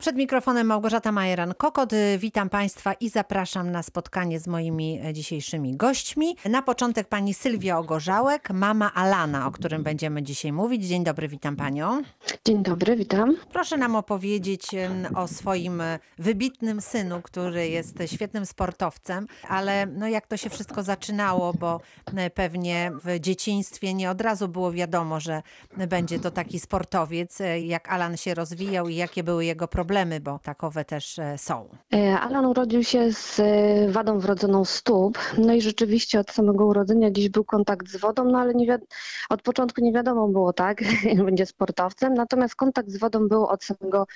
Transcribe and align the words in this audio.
Przed 0.00 0.16
mikrofonem 0.16 0.66
Małgorzata 0.66 1.12
Majeran-Kokot. 1.12 1.94
Witam 2.18 2.48
Państwa 2.48 2.92
i 2.92 3.08
zapraszam 3.08 3.70
na 3.70 3.82
spotkanie 3.82 4.40
z 4.40 4.46
moimi 4.46 5.00
dzisiejszymi 5.12 5.76
gośćmi. 5.76 6.36
Na 6.50 6.62
początek 6.62 7.08
pani 7.08 7.34
Sylwia 7.34 7.78
Ogorzałek, 7.78 8.50
mama 8.50 8.94
Alana, 8.94 9.46
o 9.46 9.50
którym 9.50 9.82
będziemy 9.82 10.22
dzisiaj 10.22 10.52
mówić. 10.52 10.84
Dzień 10.84 11.04
dobry, 11.04 11.28
witam 11.28 11.56
Panią. 11.56 12.02
Dzień 12.44 12.62
dobry, 12.62 12.96
witam. 12.96 13.36
Proszę 13.52 13.76
nam 13.76 13.96
opowiedzieć 13.96 14.66
o 15.14 15.28
swoim 15.28 15.80
e, 15.80 15.98
wybitnym 16.18 16.80
synu, 16.80 17.22
który 17.22 17.68
jest 17.68 17.94
świetnym 18.06 18.46
sportowcem, 18.46 19.26
ale 19.48 19.86
no 19.86 20.08
jak 20.08 20.26
to 20.26 20.36
się 20.36 20.50
wszystko 20.50 20.82
zaczynało, 20.82 21.52
bo 21.54 21.80
e, 22.16 22.30
pewnie 22.30 22.92
w 23.04 23.20
dzieciństwie 23.20 23.94
nie 23.94 24.10
od 24.10 24.20
razu 24.20 24.48
było 24.48 24.72
wiadomo, 24.72 25.20
że 25.20 25.42
będzie 25.88 26.18
to 26.18 26.30
taki 26.30 26.60
sportowiec, 26.60 27.40
e, 27.40 27.60
jak 27.60 27.92
Alan 27.92 28.16
się 28.16 28.34
rozwijał 28.34 28.88
i 28.88 28.96
jakie 28.96 29.22
były 29.22 29.44
jego 29.44 29.68
problemy, 29.68 29.89
bo 30.20 30.38
takowe 30.38 30.84
też 30.84 31.18
e, 31.18 31.38
są. 31.38 31.68
E, 31.94 32.20
Alan 32.20 32.46
urodził 32.46 32.84
się 32.84 33.12
z 33.12 33.40
e, 33.40 33.88
wadą 33.92 34.18
wrodzoną 34.18 34.64
stóp, 34.64 35.18
no 35.38 35.52
i 35.52 35.60
rzeczywiście 35.60 36.20
od 36.20 36.30
samego 36.30 36.66
urodzenia 36.66 37.10
gdzieś 37.10 37.28
był 37.28 37.44
kontakt 37.44 37.88
z 37.88 37.96
wodą, 37.96 38.24
no 38.24 38.38
ale 38.38 38.54
nie 38.54 38.66
wiad- 38.66 38.86
od 39.30 39.42
początku 39.42 39.80
nie 39.80 39.92
wiadomo 39.92 40.28
było, 40.28 40.52
tak, 40.52 40.82
będzie 41.26 41.46
sportowcem, 41.46 42.14
natomiast 42.14 42.54
kontakt 42.54 42.88
z 42.90 42.96
wodą 42.98 43.28
był 43.28 43.46
od 43.46 43.64
samego 43.64 44.06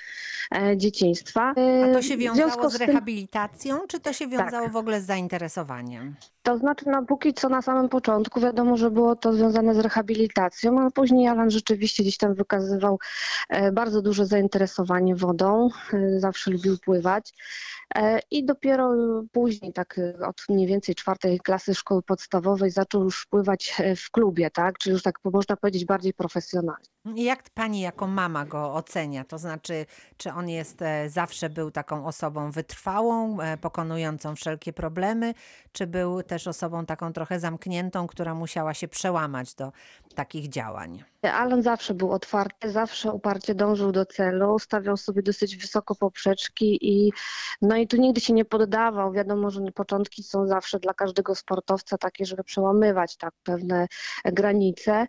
dzieciństwa. 0.75 1.53
A 1.89 1.93
to 1.93 2.01
się 2.01 2.17
wiązało 2.17 2.69
z 2.69 2.77
tym- 2.77 2.87
rehabilitacją, 2.87 3.79
czy 3.87 3.99
to 3.99 4.13
się 4.13 4.27
wiązało 4.27 4.63
Tak. 4.63 4.71
w 4.71 4.75
ogóle 4.75 5.01
z 5.01 5.05
zainteresowaniem? 5.05 6.15
To 6.43 6.57
znaczy, 6.57 6.85
no 6.87 7.05
póki 7.05 7.33
co 7.33 7.49
na 7.49 7.61
samym 7.61 7.89
początku 7.89 8.39
wiadomo, 8.39 8.77
że 8.77 8.91
było 8.91 9.15
to 9.15 9.33
związane 9.33 9.75
z 9.75 9.79
rehabilitacją, 9.79 10.79
ale 10.79 10.91
później 10.91 11.27
Alan 11.27 11.51
rzeczywiście 11.51 12.03
gdzieś 12.03 12.17
tam 12.17 12.33
wykazywał 12.33 12.99
bardzo 13.73 14.01
duże 14.01 14.25
zainteresowanie 14.25 15.15
wodą, 15.15 15.64
zawsze 16.17 16.51
lubił 16.51 16.77
pływać. 16.77 17.33
E, 17.95 18.19
I 18.31 18.45
dopiero 18.45 18.93
później, 19.31 19.73
tak 19.73 19.99
od 20.27 20.35
mniej 20.49 20.67
więcej 20.67 20.95
czwartej 20.95 21.39
klasy 21.39 21.75
szkoły 21.75 22.01
podstawowej, 22.01 22.71
zaczął 22.71 23.03
już 23.03 23.25
pływać 23.25 23.75
e, 23.79 23.95
w 23.95 24.11
klubie, 24.11 24.51
tak? 24.51 24.77
Czyli 24.77 24.93
już 24.93 25.03
tak 25.03 25.19
można 25.23 25.57
powiedzieć 25.57 25.85
bardziej 25.85 26.13
profesjonalnie. 26.13 26.85
Jak 27.15 27.49
pani 27.49 27.81
jako 27.81 28.07
mama 28.07 28.45
go 28.45 28.73
ocenia? 28.73 29.23
To 29.23 29.37
znaczy, 29.37 29.85
czy 30.17 30.31
on 30.31 30.49
jest 30.49 30.81
e, 30.81 31.09
zawsze 31.09 31.49
był 31.49 31.71
taką 31.71 32.05
osobą 32.05 32.51
wytrwałą, 32.51 33.37
pokonującą 33.61 34.35
wszelkie 34.35 34.73
problemy, 34.73 35.33
czy 35.71 35.87
był 35.87 36.23
też 36.23 36.47
osobą 36.47 36.85
taką 36.85 37.13
trochę 37.13 37.39
zamkniętą, 37.39 38.07
która 38.07 38.33
musiała 38.33 38.73
się 38.73 38.87
przełamać 38.87 39.53
do 39.53 39.71
takich 40.15 40.49
działań? 40.49 41.03
Alan 41.21 41.61
zawsze 41.61 41.93
był 41.93 42.11
otwarty, 42.11 42.71
zawsze 42.71 43.11
uparcie 43.11 43.55
dążył 43.55 43.91
do 43.91 44.05
celu, 44.05 44.59
stawiał 44.59 44.97
sobie 44.97 45.21
dosyć 45.21 45.57
wysoko 45.57 45.95
poprzeczki 45.95 46.77
i 46.81 47.11
no 47.61 47.74
i 47.77 47.87
tu 47.87 47.97
nigdy 47.97 48.21
się 48.21 48.33
nie 48.33 48.45
poddawał. 48.45 49.11
Wiadomo, 49.11 49.49
że 49.49 49.61
początki 49.75 50.23
są 50.23 50.47
zawsze 50.47 50.79
dla 50.79 50.93
każdego 50.93 51.35
sportowca 51.35 51.97
takie, 51.97 52.25
żeby 52.25 52.43
przełamywać 52.43 53.17
tak 53.17 53.33
pewne 53.43 53.87
granice. 54.25 55.07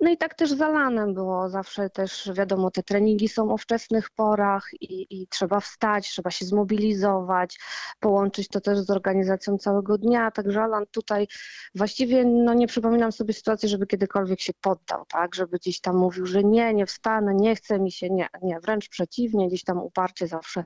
No 0.00 0.10
i 0.10 0.16
tak 0.16 0.34
też 0.34 0.50
z 0.50 0.62
Alanem 0.62 1.14
było 1.14 1.48
zawsze 1.48 1.90
też, 1.90 2.30
wiadomo, 2.34 2.70
te 2.70 2.82
treningi 2.82 3.28
są 3.28 3.52
o 3.52 3.58
wczesnych 3.58 4.10
porach 4.10 4.68
i, 4.80 5.22
i 5.22 5.28
trzeba 5.28 5.60
wstać, 5.60 6.08
trzeba 6.08 6.30
się 6.30 6.44
zmobilizować, 6.44 7.58
połączyć 8.00 8.48
to 8.48 8.60
też 8.60 8.78
z 8.78 8.90
organizacją 8.90 9.58
całego 9.58 9.98
dnia. 9.98 10.30
Także 10.30 10.62
Alan 10.62 10.84
tutaj 10.90 11.26
właściwie 11.74 12.24
no 12.24 12.54
nie 12.54 12.66
przypominam 12.66 13.12
sobie 13.12 13.34
sytuacji, 13.34 13.68
żeby 13.68 13.86
kiedykolwiek 13.86 14.40
się 14.40 14.52
poddał, 14.60 15.04
tak, 15.08 15.34
żeby 15.34 15.56
gdzieś 15.56 15.80
tam 15.80 15.96
mówił, 15.96 16.26
że 16.26 16.44
nie, 16.44 16.74
nie 16.74 16.86
wstanę, 16.86 17.34
nie 17.34 17.56
chce 17.56 17.80
mi 17.80 17.92
się, 17.92 18.10
nie, 18.10 18.28
nie, 18.42 18.60
wręcz 18.60 18.88
przeciwnie, 18.88 19.48
gdzieś 19.48 19.64
tam 19.64 19.78
uparcie 19.78 20.26
zawsze 20.26 20.64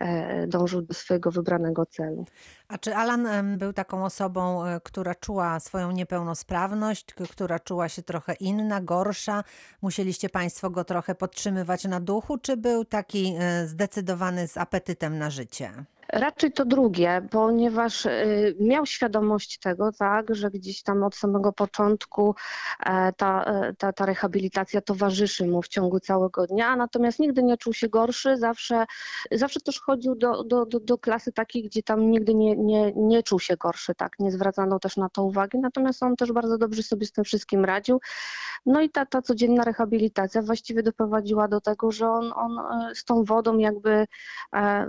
e, 0.00 0.46
dążył 0.46 0.82
do 0.82 0.94
swojego 0.94 1.30
wybranego 1.30 1.86
celu. 1.86 2.24
A 2.68 2.78
czy 2.78 2.96
Alan 2.96 3.58
był 3.58 3.72
taką 3.72 4.04
osobą, 4.04 4.66
e, 4.66 4.80
która 4.80 5.14
czuła 5.14 5.60
swoją 5.60 5.90
niepełnosprawność, 5.90 7.14
która 7.30 7.58
czuła 7.58 7.88
się 7.88 8.02
trochę 8.02 8.34
inna, 8.34 8.63
gorsza? 8.80 9.44
Musieliście 9.82 10.28
Państwo 10.28 10.70
go 10.70 10.84
trochę 10.84 11.14
podtrzymywać 11.14 11.84
na 11.84 12.00
duchu, 12.00 12.38
czy 12.38 12.56
był 12.56 12.84
taki 12.84 13.34
e, 13.38 13.66
zdecydowany 13.66 14.48
z 14.48 14.56
apetytem 14.56 15.18
na 15.18 15.30
życie? 15.30 15.84
Raczej 16.12 16.52
to 16.52 16.64
drugie, 16.64 17.28
ponieważ 17.30 18.06
y, 18.06 18.56
miał 18.60 18.86
świadomość 18.86 19.58
tego, 19.58 19.92
tak, 19.92 20.34
że 20.34 20.50
gdzieś 20.50 20.82
tam 20.82 21.02
od 21.02 21.14
samego 21.14 21.52
początku 21.52 22.34
e, 22.86 23.12
ta, 23.12 23.44
e, 23.44 23.74
ta, 23.78 23.92
ta 23.92 24.06
rehabilitacja 24.06 24.80
towarzyszy 24.80 25.46
mu 25.46 25.62
w 25.62 25.68
ciągu 25.68 26.00
całego 26.00 26.46
dnia, 26.46 26.76
natomiast 26.76 27.18
nigdy 27.18 27.42
nie 27.42 27.56
czuł 27.56 27.72
się 27.72 27.88
gorszy, 27.88 28.36
zawsze, 28.36 28.84
zawsze 29.32 29.60
też 29.60 29.80
chodził 29.80 30.14
do, 30.14 30.44
do, 30.44 30.66
do, 30.66 30.80
do 30.80 30.98
klasy 30.98 31.32
takiej, 31.32 31.62
gdzie 31.62 31.82
tam 31.82 32.10
nigdy 32.10 32.34
nie, 32.34 32.56
nie, 32.56 32.92
nie 32.96 33.22
czuł 33.22 33.40
się 33.40 33.56
gorszy, 33.56 33.94
tak, 33.94 34.18
nie 34.18 34.32
zwracano 34.32 34.78
też 34.78 34.96
na 34.96 35.08
to 35.08 35.24
uwagi, 35.24 35.58
natomiast 35.58 36.02
on 36.02 36.16
też 36.16 36.32
bardzo 36.32 36.58
dobrze 36.58 36.82
sobie 36.82 37.06
z 37.06 37.12
tym 37.12 37.24
wszystkim 37.24 37.64
radził. 37.64 38.00
No 38.66 38.80
i 38.80 38.90
ta, 38.90 39.06
ta 39.06 39.22
codzienna 39.22 39.64
rehabilitacja 39.64 40.42
właściwie 40.42 40.82
doprowadziła 40.82 41.48
do 41.48 41.60
tego, 41.60 41.92
że 41.92 42.08
on, 42.08 42.32
on 42.36 42.58
e, 42.58 42.94
z 42.94 43.04
tą 43.04 43.24
wodą 43.24 43.58
jakby 43.58 44.06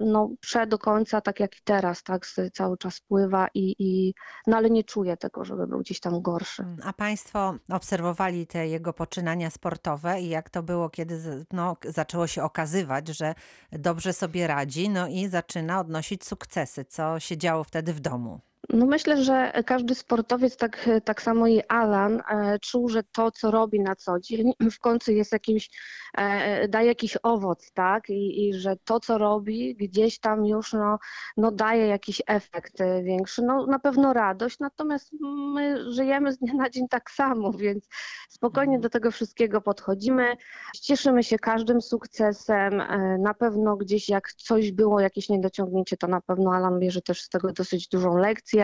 no, 0.01 0.29
prze 0.39 0.67
do 0.67 0.77
końca, 0.77 1.04
tak 1.05 1.39
jak 1.39 1.57
i 1.57 1.59
teraz, 1.63 2.03
tak, 2.03 2.27
cały 2.53 2.77
czas 2.77 3.01
pływa 3.01 3.47
i, 3.53 3.75
i 3.79 4.13
no 4.47 4.57
ale 4.57 4.69
nie 4.69 4.83
czuje 4.83 5.17
tego, 5.17 5.45
żeby 5.45 5.67
był 5.67 5.79
gdzieś 5.79 5.99
tam 5.99 6.21
gorszy. 6.21 6.65
A 6.83 6.93
Państwo 6.93 7.55
obserwowali 7.69 8.47
te 8.47 8.67
jego 8.67 8.93
poczynania 8.93 9.49
sportowe 9.49 10.21
i 10.21 10.29
jak 10.29 10.49
to 10.49 10.63
było, 10.63 10.89
kiedy 10.89 11.45
no, 11.51 11.77
zaczęło 11.85 12.27
się 12.27 12.43
okazywać, 12.43 13.07
że 13.07 13.35
dobrze 13.71 14.13
sobie 14.13 14.47
radzi, 14.47 14.89
no 14.89 15.07
i 15.07 15.27
zaczyna 15.27 15.79
odnosić 15.79 16.25
sukcesy. 16.25 16.85
Co 16.85 17.19
się 17.19 17.37
działo 17.37 17.63
wtedy 17.63 17.93
w 17.93 17.99
domu? 17.99 18.39
No 18.69 18.85
myślę, 18.85 19.23
że 19.23 19.51
każdy 19.65 19.95
sportowiec, 19.95 20.57
tak, 20.57 20.89
tak 21.05 21.21
samo 21.21 21.47
i 21.47 21.61
Alan, 21.67 22.21
e, 22.29 22.59
czuł, 22.59 22.89
że 22.89 23.03
to, 23.03 23.31
co 23.31 23.51
robi 23.51 23.79
na 23.79 23.95
co 23.95 24.19
dzień, 24.19 24.51
w 24.71 24.79
końcu 24.79 25.11
jest 25.11 25.31
jakimś, 25.31 25.69
e, 26.17 26.67
daje 26.67 26.87
jakiś 26.87 27.17
owoc, 27.23 27.71
tak? 27.73 28.09
I, 28.09 28.47
I 28.47 28.53
że 28.53 28.75
to, 28.85 28.99
co 28.99 29.17
robi, 29.17 29.75
gdzieś 29.75 30.19
tam 30.19 30.45
już 30.45 30.73
no, 30.73 30.97
no 31.37 31.51
daje 31.51 31.87
jakiś 31.87 32.21
efekt 32.27 32.81
e, 32.81 33.03
większy. 33.03 33.41
No 33.41 33.65
na 33.65 33.79
pewno 33.79 34.13
radość, 34.13 34.59
natomiast 34.59 35.11
my 35.53 35.91
żyjemy 35.91 36.31
z 36.31 36.37
dnia 36.37 36.53
na 36.53 36.69
dzień 36.69 36.87
tak 36.89 37.11
samo, 37.11 37.51
więc 37.63 37.87
spokojnie 38.29 38.79
do 38.79 38.89
tego 38.89 39.11
wszystkiego 39.11 39.61
podchodzimy. 39.61 40.37
Cieszymy 40.81 41.23
się 41.23 41.39
każdym 41.39 41.81
sukcesem. 41.81 42.81
Na 43.19 43.33
pewno 43.33 43.77
gdzieś 43.77 44.09
jak 44.09 44.33
coś 44.33 44.71
było, 44.71 44.99
jakieś 44.99 45.29
niedociągnięcie, 45.29 45.97
to 45.97 46.07
na 46.07 46.21
pewno 46.21 46.53
Alan 46.53 46.79
bierze 46.79 47.01
też 47.01 47.21
z 47.21 47.29
tego 47.29 47.53
dosyć 47.53 47.87
dużą 47.87 48.17
lekcję, 48.17 48.54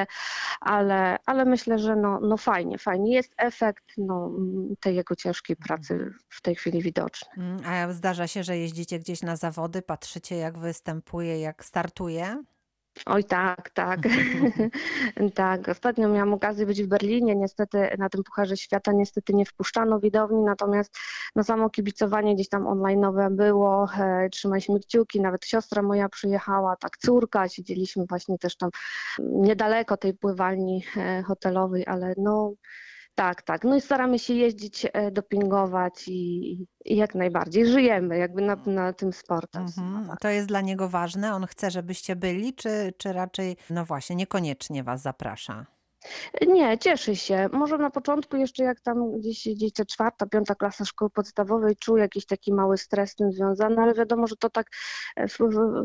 ale, 0.62 1.18
ale 1.26 1.46
myślę, 1.46 1.80
że 1.80 1.96
no, 1.96 2.20
no 2.20 2.38
fajnie, 2.38 2.78
fajnie. 2.78 3.14
Jest 3.14 3.34
efekt 3.38 3.84
no, 3.98 4.32
tej 4.80 4.96
jego 4.96 5.16
ciężkiej 5.16 5.56
pracy 5.56 6.14
w 6.30 6.42
tej 6.42 6.56
chwili 6.56 6.82
widoczny. 6.82 7.28
Mm, 7.38 7.62
A 7.66 7.94
zdarza 7.94 8.28
się, 8.28 8.44
że 8.44 8.58
jeździcie 8.58 9.00
gdzieś 9.00 9.22
na 9.22 9.36
zawody, 9.36 9.82
patrzycie 9.82 10.36
jak 10.36 10.58
występuje, 10.58 11.40
jak 11.40 11.66
startuje? 11.66 12.44
Oj 13.06 13.24
tak, 13.24 13.70
tak. 13.70 14.00
tak, 15.36 15.70
ostatnio 15.70 16.10
miałam 16.10 16.34
okazję 16.34 16.66
być 16.66 16.84
w 16.84 16.88
Berlinie, 16.88 17.36
niestety 17.36 17.90
na 17.98 18.10
tym 18.10 18.24
Pucharze 18.24 18.58
Świata 18.58 18.92
niestety 18.92 19.34
nie 19.34 19.46
wpuszczano 19.46 20.00
widowni, 20.00 20.42
natomiast 20.42 20.98
no 21.36 21.44
samo 21.44 21.70
kibicowanie 21.70 22.36
gdzieś 22.36 22.50
tam 22.50 22.64
online'owe 22.64 23.36
było, 23.36 23.88
e, 24.00 24.30
trzymaliśmy 24.30 24.80
kciuki, 24.80 25.22
nawet 25.22 25.46
siostra 25.46 25.82
moja 25.82 26.10
przyjechała, 26.10 26.76
tak 26.76 26.98
córka, 26.98 27.50
siedzieliśmy 27.50 28.06
właśnie 28.10 28.38
też 28.38 28.58
tam 28.58 28.70
niedaleko 29.20 29.98
tej 29.98 30.14
pływalni 30.14 30.84
e, 30.98 31.24
hotelowej, 31.24 31.88
ale 31.88 32.14
no 32.18 32.54
tak, 33.16 33.42
tak. 33.42 33.64
No 33.64 33.76
i 33.76 33.82
staramy 33.82 34.20
się 34.20 34.34
jeździć, 34.34 34.88
e, 34.94 35.12
dopingować 35.12 36.08
i, 36.08 36.52
i 36.86 36.96
jak 36.96 37.16
najbardziej 37.16 37.66
żyjemy 37.66 38.18
jakby 38.18 38.42
na, 38.42 38.56
na 38.66 38.94
tym 38.94 39.14
sportem. 39.14 39.62
Mhm. 39.62 40.16
To 40.22 40.30
jest 40.30 40.48
dla 40.48 40.62
niego 40.62 40.90
ważne? 40.90 41.36
On 41.36 41.46
chce, 41.46 41.72
żebyście 41.72 42.16
byli, 42.16 42.54
czy, 42.54 42.94
czy 42.98 43.14
raczej, 43.14 43.58
no 43.70 43.86
właśnie, 43.86 44.16
niekoniecznie 44.16 44.84
was 44.84 45.02
zaprasza? 45.02 45.66
Nie, 46.48 46.78
cieszy 46.78 47.16
się. 47.16 47.50
Może 47.54 47.78
na 47.78 47.90
początku 47.90 48.38
jeszcze 48.38 48.64
jak 48.64 48.80
tam 48.80 49.20
gdzieś 49.20 49.48
gdzieś 49.56 49.74
ta 49.74 49.86
czwarta, 49.86 50.26
piąta 50.26 50.56
klasa 50.56 50.86
szkoły 50.86 51.10
podstawowej 51.10 51.76
czuł 51.76 51.98
jakiś 51.98 52.26
taki 52.26 52.54
mały 52.54 52.78
stres 52.78 53.12
z 53.12 53.16
tym 53.16 53.32
związany, 53.32 53.82
ale 53.82 53.94
wiadomo, 53.94 54.28
że 54.28 54.36
to 54.36 54.50
tak 54.50 54.68
e, 55.16 55.28
w, 55.28 55.38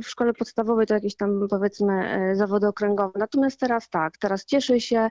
w, 0.03 0.09
szkole 0.09 0.33
podstawowej 0.33 0.87
to 0.87 0.95
jakieś 0.95 1.17
tam 1.17 1.47
powiedzmy 1.51 2.09
e, 2.09 2.37
zawody 2.37 2.67
okręgowe. 2.67 3.19
Natomiast 3.19 3.61
teraz 3.61 3.89
tak, 3.89 4.19
teraz 4.19 4.45
cieszy 4.45 4.81
się, 4.81 5.09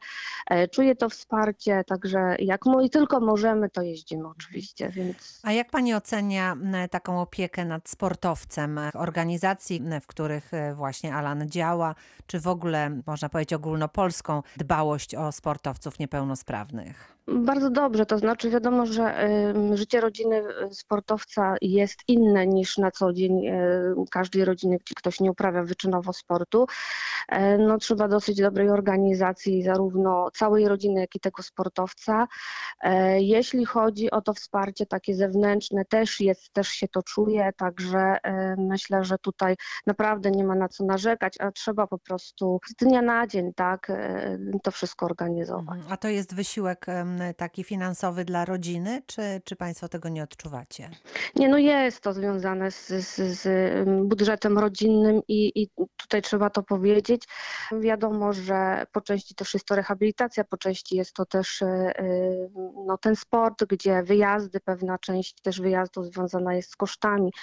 e, 0.50 0.68
czuje 0.68 0.96
to 0.96 1.10
wsparcie, 1.10 1.84
także 1.88 2.36
jak 2.40 2.66
mo- 2.66 2.90
tylko 2.90 3.20
możemy, 3.20 3.70
to 3.70 3.82
jeździmy 3.82 4.28
oczywiście, 4.28 4.90
więc 4.90 5.40
A 5.44 5.52
jak 5.52 5.72
pani 5.72 5.94
ocenia 5.94 6.58
taką 6.92 7.22
opiekę 7.22 7.66
nad 7.66 7.90
sportowcem, 7.90 8.80
organizacji, 8.94 9.82
w 10.02 10.08
których 10.08 10.52
właśnie 10.74 11.16
Alan 11.16 11.50
działa, 11.50 11.96
czy 12.28 12.40
w 12.40 12.48
ogóle, 12.48 13.02
można 13.08 13.30
powiedzieć, 13.30 13.54
ogólnopolską 13.54 14.44
dbałość 14.58 14.95
o 15.16 15.32
sportowców 15.32 16.00
niepełnosprawnych? 16.00 17.15
Bardzo 17.28 17.70
dobrze, 17.70 18.06
to 18.06 18.18
znaczy 18.18 18.50
wiadomo, 18.50 18.86
że 18.86 19.30
życie 19.74 20.02
rodziny 20.02 20.36
e, 20.36 20.74
sportowca 20.74 21.56
jest 21.62 22.00
inne 22.08 22.48
niż 22.48 22.78
na 22.78 22.92
co 22.92 23.14
dzień 23.14 23.48
e, 23.48 23.62
każdej 24.12 24.46
rodziny, 24.46 24.78
gdzie 24.78 24.96
ktoś 24.96 25.20
nie 25.20 25.32
uprawia 25.32 25.64
wyczynowo 25.64 26.14
sportu. 26.14 26.66
E, 27.30 27.58
No, 27.58 27.78
trzeba 27.78 28.08
dosyć 28.08 28.42
dobrej 28.42 28.70
organizacji 28.70 29.64
zarówno 29.64 30.32
całej 30.34 30.68
rodziny, 30.68 31.02
jak 31.02 31.16
i 31.16 31.20
tego 31.20 31.44
sportowca. 31.44 32.28
Jeśli 33.18 33.66
chodzi 33.66 34.12
o 34.12 34.22
to 34.22 34.34
wsparcie 34.34 34.86
takie 34.86 35.16
zewnętrzne, 35.16 35.86
też 35.86 36.20
jest, 36.20 36.54
też 36.54 36.68
się 36.68 36.88
to 36.88 37.04
czuje, 37.04 37.52
także 37.58 38.18
myślę, 38.58 39.04
że 39.04 39.18
tutaj 39.18 39.56
naprawdę 39.88 40.32
nie 40.32 40.44
ma 40.44 40.56
na 40.56 40.70
co 40.70 40.86
narzekać, 40.86 41.36
a 41.40 41.52
trzeba 41.52 41.88
po 41.88 41.98
prostu 41.98 42.60
z 42.68 42.74
dnia 42.76 43.02
na 43.02 43.28
dzień, 43.28 43.54
tak, 43.56 43.92
to 44.64 44.72
wszystko 44.72 45.06
organizować. 45.06 45.80
A 45.90 45.98
to 45.98 46.08
jest 46.08 46.36
wysiłek 46.36 46.86
taki 47.38 47.64
finansowy 47.64 48.26
dla 48.26 48.46
rodziny, 48.46 49.02
czy, 49.06 49.42
czy 49.44 49.56
Państwo 49.56 49.88
tego 49.88 50.10
nie 50.10 50.24
odczuwacie? 50.24 50.90
Nie, 51.36 51.50
no 51.50 51.58
jest 51.58 52.02
to 52.02 52.14
związane 52.14 52.72
z, 52.72 52.88
z, 52.88 53.16
z 53.16 53.48
budżetem 54.08 54.60
rodzinnym 54.60 55.22
i, 55.28 55.62
i 55.62 55.70
tutaj 55.98 56.22
trzeba 56.22 56.50
to 56.50 56.64
powiedzieć. 56.64 57.24
Wiadomo, 57.82 58.34
że 58.34 58.86
po 58.92 59.02
części 59.02 59.36
też 59.36 59.54
jest 59.54 59.66
to 59.66 59.76
rehabilitacja, 59.76 60.44
po 60.44 60.58
części 60.58 60.96
jest 60.96 61.14
to 61.14 61.26
też 61.26 61.62
y, 61.62 61.66
no, 62.88 62.98
ten 62.98 63.16
sport, 63.16 63.66
gdzie 63.66 64.04
wyjazdy, 64.04 64.60
pewna 64.60 64.98
część 64.98 65.42
też 65.42 65.62
wyjazdów 65.62 66.06
związana 66.06 66.54
jest 66.54 66.72
z 66.72 66.76
kosztami, 66.76 67.34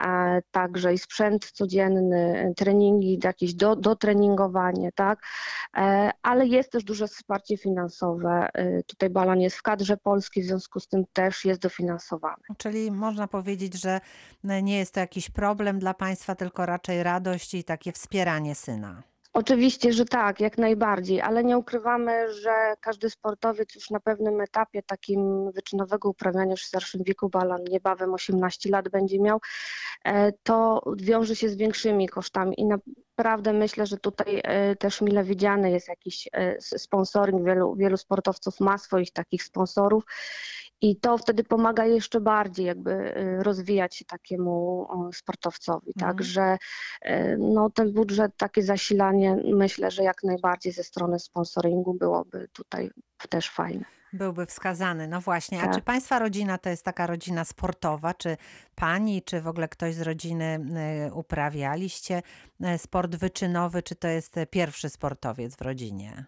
e, 0.00 0.42
także 0.50 0.94
i 0.94 0.98
sprzęt 0.98 1.50
codzienny, 1.50 2.52
treningi, 2.56 3.20
jakieś 3.24 3.54
do, 3.54 3.76
dotreningowanie, 3.76 4.92
tak, 4.92 5.22
E, 5.76 6.10
ale 6.22 6.46
jest 6.46 6.72
też 6.72 6.84
duże 6.84 7.08
wsparcie 7.08 7.56
finansowe. 7.56 8.48
Tutaj 8.86 9.10
Balan 9.20 9.40
jest 9.40 9.56
w 9.56 9.62
kadrze 9.62 9.96
polskiej, 9.96 10.42
w 10.42 10.46
związku 10.46 10.80
z 10.80 10.88
tym 10.88 11.04
też 11.12 11.44
jest 11.44 11.60
dofinansowany. 11.60 12.42
Czyli 12.58 12.90
można 12.90 13.28
powiedzieć, 13.28 13.80
że 13.80 14.00
nie 14.44 14.78
jest 14.78 14.94
to 14.94 15.00
jakiś 15.00 15.30
problem 15.30 15.78
dla 15.78 15.94
Państwa, 15.94 16.34
tylko 16.34 16.66
raczej 16.66 17.02
radość 17.02 17.54
i 17.54 17.64
takie 17.64 17.92
wspieranie 17.92 18.54
syna. 18.54 19.02
Oczywiście, 19.32 19.92
że 19.92 20.04
tak, 20.04 20.40
jak 20.40 20.58
najbardziej, 20.58 21.20
ale 21.20 21.44
nie 21.44 21.58
ukrywamy, 21.58 22.34
że 22.34 22.74
każdy 22.80 23.10
sportowiec 23.10 23.74
już 23.74 23.90
na 23.90 24.00
pewnym 24.00 24.40
etapie 24.40 24.82
takim 24.82 25.52
wyczynowego 25.52 26.08
uprawiania 26.08 26.50
już 26.50 26.62
w 26.62 26.66
starszym 26.66 27.02
wieku, 27.04 27.28
balan 27.28 27.64
niebawem 27.64 28.14
18 28.14 28.70
lat 28.70 28.88
będzie 28.88 29.20
miał, 29.20 29.40
e, 30.04 30.32
to 30.32 30.82
wiąże 30.96 31.36
się 31.36 31.48
z 31.48 31.56
większymi 31.56 32.08
kosztami 32.08 32.60
i 32.60 32.64
naprawdę 33.20 33.52
myślę, 33.52 33.86
że 33.86 33.96
tutaj 33.96 34.40
e, 34.44 34.76
też 34.76 35.00
mile 35.00 35.24
widziany 35.24 35.70
jest 35.70 35.88
jakiś 35.88 36.28
e, 36.32 36.60
sponsoring, 36.60 37.44
wielu, 37.44 37.76
wielu 37.76 37.96
sportowców 37.96 38.60
ma 38.60 38.78
swoich 38.78 39.12
takich 39.12 39.42
sponsorów 39.42 40.04
i 40.80 40.96
to 40.96 41.18
wtedy 41.18 41.44
pomaga 41.44 41.86
jeszcze 41.86 42.20
bardziej 42.20 42.66
jakby 42.66 42.92
e, 42.92 43.42
rozwijać 43.42 43.96
się 43.96 44.04
takiemu 44.04 44.88
sportowcowi, 45.14 45.92
Mhm. 45.96 46.10
także 46.10 46.58
No, 47.38 47.70
ten 47.70 47.92
budżet, 47.92 48.32
takie 48.36 48.62
zasilanie, 48.62 49.36
myślę, 49.44 49.90
że 49.90 50.02
jak 50.02 50.22
najbardziej 50.22 50.72
ze 50.72 50.84
strony 50.84 51.18
sponsoringu 51.18 51.94
byłoby 51.94 52.48
tutaj 52.52 52.90
też 53.28 53.50
fajne. 53.50 53.99
Byłby 54.12 54.46
wskazany. 54.46 55.08
No 55.08 55.20
właśnie. 55.20 55.58
A 55.62 55.64
Tak. 55.64 55.74
czy 55.74 55.80
Państwa 55.82 56.18
rodzina 56.18 56.58
to 56.58 56.68
jest 56.70 56.84
taka 56.84 57.06
rodzina 57.06 57.44
sportowa? 57.44 58.14
Czy 58.14 58.36
Pani, 58.74 59.22
czy 59.22 59.40
w 59.40 59.48
ogóle 59.48 59.68
ktoś 59.68 59.94
z 59.94 60.00
rodziny 60.00 60.60
e, 60.76 61.12
uprawialiście 61.12 62.22
e, 62.62 62.78
sport 62.78 63.16
wyczynowy? 63.16 63.82
Czy 63.82 63.94
to 63.94 64.08
jest 64.08 64.38
e, 64.38 64.46
pierwszy 64.46 64.88
sportowiec 64.88 65.56
w 65.56 65.60
rodzinie? 65.60 66.24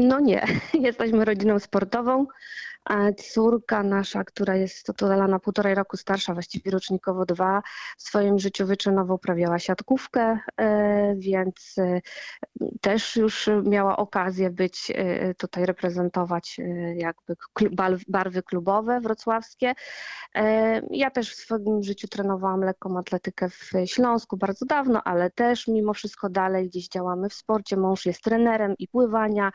No 0.00 0.20
nie, 0.20 0.46
jesteśmy 0.88 1.24
rodziną 1.24 1.58
sportową. 1.58 2.26
Córka 3.32 3.82
nasza, 3.82 4.24
która 4.24 4.56
jest 4.56 4.92
na 5.28 5.38
półtorej 5.38 5.74
roku 5.74 5.96
starsza, 5.96 6.34
właściwie 6.34 6.70
rocznikowo 6.70 7.26
dwa, 7.26 7.62
w 7.98 8.02
swoim 8.02 8.38
życiu 8.38 8.66
wyczynowo 8.66 9.14
uprawiała 9.14 9.58
siatkówkę, 9.58 10.38
e, 10.56 11.14
więc 11.16 11.74
e, 11.78 12.00
też 12.80 13.16
już 13.16 13.50
miała 13.64 13.96
okazję 13.96 14.50
być 14.50 14.92
e, 14.94 15.34
tutaj 15.34 15.66
reprezentować 15.66 16.60
jakby 16.94 17.36
barwy 18.08 18.42
klubowe 18.42 19.00
wrocławskie. 19.00 19.74
Ja 20.90 21.10
też 21.10 21.32
w 21.32 21.36
swoim 21.36 21.82
życiu 21.82 22.08
trenowałam 22.08 22.60
lekką 22.60 22.98
atletykę 22.98 23.48
w 23.48 23.72
Śląsku 23.84 24.36
bardzo 24.36 24.66
dawno, 24.66 25.02
ale 25.04 25.30
też 25.30 25.68
mimo 25.68 25.94
wszystko 25.94 26.28
dalej 26.28 26.68
gdzieś 26.68 26.88
działamy 26.88 27.28
w 27.28 27.34
sporcie. 27.34 27.76
Mąż 27.76 28.06
jest 28.06 28.22
trenerem 28.22 28.74
i 28.78 28.88
pływania, 28.88 29.52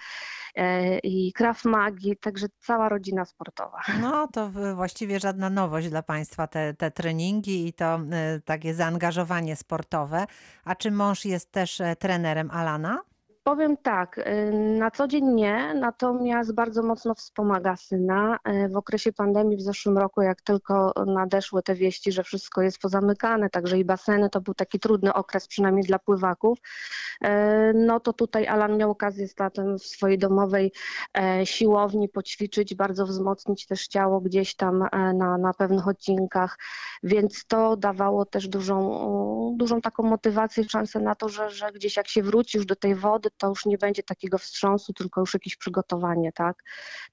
i 1.04 1.34
krav 1.34 1.66
magi, 1.66 2.18
także 2.18 2.48
cała 2.60 2.90
rodzina 2.90 3.23
sportowa. 3.26 3.82
No 4.02 4.28
to 4.28 4.50
właściwie 4.76 5.20
żadna 5.20 5.50
nowość 5.50 5.90
dla 5.90 6.04
Państwa 6.04 6.48
te, 6.48 6.74
te 6.74 6.92
treningi 6.92 7.68
i 7.68 7.74
to 7.74 7.96
e, 7.96 8.40
takie 8.46 8.74
zaangażowanie 8.74 9.56
sportowe. 9.56 10.26
A 10.64 10.76
czy 10.76 10.92
mąż 10.92 11.26
jest 11.26 11.52
też 11.52 11.82
e, 11.82 11.96
trenerem 11.96 12.52
Alana? 12.52 13.00
Powiem 13.44 13.78
tak, 13.78 14.18
y, 14.18 14.52
na 14.54 14.92
co 14.92 15.08
dzień 15.08 15.26
nie, 15.26 15.74
natomiast 15.74 16.54
bardzo 16.56 16.84
mocno 16.84 17.16
wspomaga 17.16 17.76
syna. 17.78 18.40
Y, 18.66 18.70
W 18.70 18.78
okresie 18.78 19.14
pandemii 19.14 19.58
w 19.58 19.62
zeszłym 19.62 19.98
roku, 19.98 20.22
jak 20.22 20.42
tylko 20.42 20.94
nadeszły 21.06 21.64
te 21.64 21.76
wieści, 21.76 22.12
że 22.12 22.24
wszystko 22.24 22.62
jest 22.62 22.80
pozamykane, 22.80 23.50
także 23.50 23.80
i 23.80 23.86
baseny, 23.86 24.30
to 24.30 24.42
był 24.42 24.54
taki 24.54 24.80
trudny 24.80 25.14
okres, 25.14 25.48
przynajmniej 25.48 25.86
dla 25.86 26.00
pływaków, 26.00 26.58
y, 27.26 27.28
no 27.76 28.00
to 28.00 28.14
tutaj 28.14 28.48
Alan 28.48 28.78
miał 28.78 28.92
okazję 28.92 29.28
z 29.28 29.36
tatem 29.36 29.80
w 29.80 29.84
swojej 29.84 30.18
domowej 30.18 30.72
e, 31.18 31.46
siłowni 31.46 32.10
poćwiczyć, 32.10 32.76
bardzo 32.76 33.06
wzmocnić 33.06 33.68
też 33.68 33.88
ciało 33.88 34.22
gdzieś 34.22 34.56
tam 34.56 34.82
e, 34.82 35.14
na, 35.14 35.38
na 35.38 35.54
pewnych 35.54 35.88
odcinkach, 35.88 36.58
więc 37.04 37.46
to 37.48 37.78
dawało 37.78 38.26
też 38.26 38.48
dużą, 38.48 39.56
dużą 39.58 39.82
taką 39.82 40.04
motywację, 40.04 40.64
szansę 40.64 41.00
na 41.00 41.16
to, 41.16 41.30
że, 41.30 41.50
że 41.50 41.72
gdzieś 41.72 41.98
jak 41.98 42.08
się 42.08 42.24
wróci 42.24 42.58
już 42.58 42.66
do 42.66 42.76
tej 42.76 42.96
wody, 42.96 43.30
to 43.38 43.48
już 43.50 43.66
nie 43.66 43.78
będzie 43.78 44.04
takiego 44.04 44.38
wstrząsu, 44.38 44.94
tylko 44.94 45.22
już 45.22 45.34
jakieś 45.34 45.56
przygotowanie, 45.56 46.32
tak? 46.32 46.64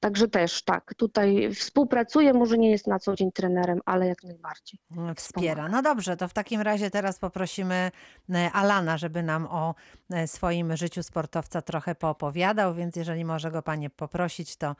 Także 0.00 0.28
też 0.28 0.62
tak, 0.62 0.94
tutaj 0.94 1.54
współpracuję, 1.54 2.32
może 2.32 2.58
nie 2.58 2.70
jest 2.70 2.86
na 2.86 2.98
co 2.98 3.14
dzień 3.14 3.32
trenerem, 3.32 3.80
ale 3.84 4.06
jak 4.06 4.22
najbardziej. 4.24 4.80
Mm, 4.96 5.14
Wspiera. 5.14 5.68
No 5.68 5.82
dobrze, 5.82 6.16
to 6.16 6.28
w 6.28 6.32
takim 6.32 6.60
razie 6.60 6.90
teraz 6.90 7.18
poprosimy 7.18 7.90
e, 8.34 8.50
Alana, 8.52 8.98
żeby 8.98 9.22
nam 9.22 9.46
o 9.46 9.74
e, 10.10 10.28
swoim 10.28 10.76
życiu 10.76 11.02
sportowca 11.02 11.62
trochę 11.62 11.94
poopowiadał, 11.94 12.74
więc 12.74 12.96
jeżeli 12.96 13.24
może 13.24 13.50
go 13.50 13.62
Panie 13.62 13.90
poprosić, 13.90 14.56
to, 14.56 14.76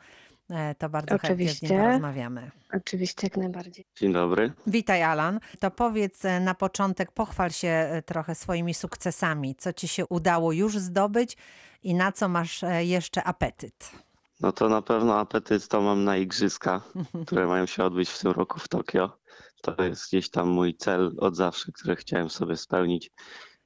to 0.77 0.89
bardzo 0.89 1.17
chętnie 1.17 1.49
z 1.49 1.61
nim 1.61 1.71
Oczywiście. 1.71 1.77
porozmawiamy. 1.77 2.51
Oczywiście, 2.73 3.27
jak 3.27 3.37
najbardziej. 3.37 3.85
Dzień 3.95 4.13
dobry. 4.13 4.53
Witaj 4.67 5.03
Alan. 5.03 5.39
To 5.59 5.71
powiedz 5.71 6.25
e, 6.25 6.39
na 6.39 6.55
początek, 6.55 7.11
pochwal 7.11 7.51
się 7.51 7.67
e, 7.67 8.01
trochę 8.01 8.35
swoimi 8.35 8.73
sukcesami. 8.73 9.55
Co 9.55 9.73
Ci 9.73 9.87
się 9.87 10.05
udało 10.05 10.51
już 10.51 10.77
zdobyć 10.77 11.37
i 11.83 11.93
na 11.93 12.11
co 12.11 12.29
masz 12.29 12.63
e, 12.63 12.85
jeszcze 12.85 13.23
apetyt? 13.23 13.91
No 14.39 14.51
to 14.51 14.69
na 14.69 14.81
pewno 14.81 15.19
apetyt 15.19 15.67
to 15.67 15.81
mam 15.81 16.03
na 16.03 16.17
igrzyska, 16.17 16.81
które 17.25 17.47
mają 17.47 17.65
się 17.65 17.83
odbyć 17.83 18.09
w 18.09 18.19
tym 18.19 18.31
roku 18.31 18.59
w 18.59 18.67
Tokio. 18.67 19.17
To 19.61 19.83
jest 19.83 20.07
gdzieś 20.07 20.29
tam 20.29 20.49
mój 20.49 20.75
cel 20.75 21.11
od 21.17 21.35
zawsze, 21.35 21.71
który 21.71 21.95
chciałem 21.95 22.29
sobie 22.29 22.57
spełnić. 22.57 23.11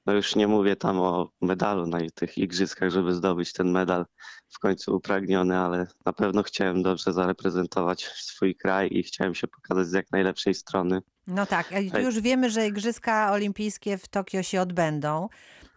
No 0.06 0.14
już 0.14 0.36
nie 0.36 0.48
mówię 0.48 0.76
tam 0.76 1.00
o 1.00 1.30
medalu 1.42 1.88
na 1.88 2.00
tych 2.16 2.38
igrzyskach, 2.38 2.90
żeby 2.90 3.14
zdobyć 3.14 3.54
ten 3.54 3.72
medal 3.72 4.06
w 4.50 4.60
końcu 4.60 4.96
upragniony, 4.96 5.58
ale 5.58 5.88
na 6.06 6.14
pewno 6.14 6.44
chciałem 6.44 6.84
dobrze 6.84 7.14
zareprezentować 7.14 8.04
swój 8.06 8.56
kraj 8.56 8.90
i 8.92 9.04
chciałem 9.04 9.36
się 9.36 9.48
pokazać 9.48 9.88
z 9.88 9.94
jak 9.94 10.12
najlepszej 10.12 10.54
strony. 10.54 11.02
No 11.28 11.46
tak, 11.46 11.74
e, 11.74 12.02
już 12.02 12.20
wiemy, 12.20 12.50
że 12.50 12.68
Igrzyska 12.68 13.32
Olimpijskie 13.32 13.98
w 13.98 14.08
Tokio 14.08 14.44
się 14.44 14.62
odbędą. 14.62 15.30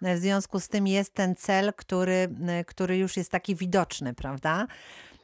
E, 0.03 0.17
W 0.17 0.19
związku 0.19 0.61
z 0.61 0.69
tym 0.69 0.87
jest 0.87 1.15
ten 1.15 1.37
cel, 1.37 1.73
który, 1.77 2.29
e, 2.49 2.65
który 2.65 2.99
już 2.99 3.17
jest 3.17 3.31
taki 3.31 3.55
widoczny, 3.57 4.15
prawda? 4.15 4.67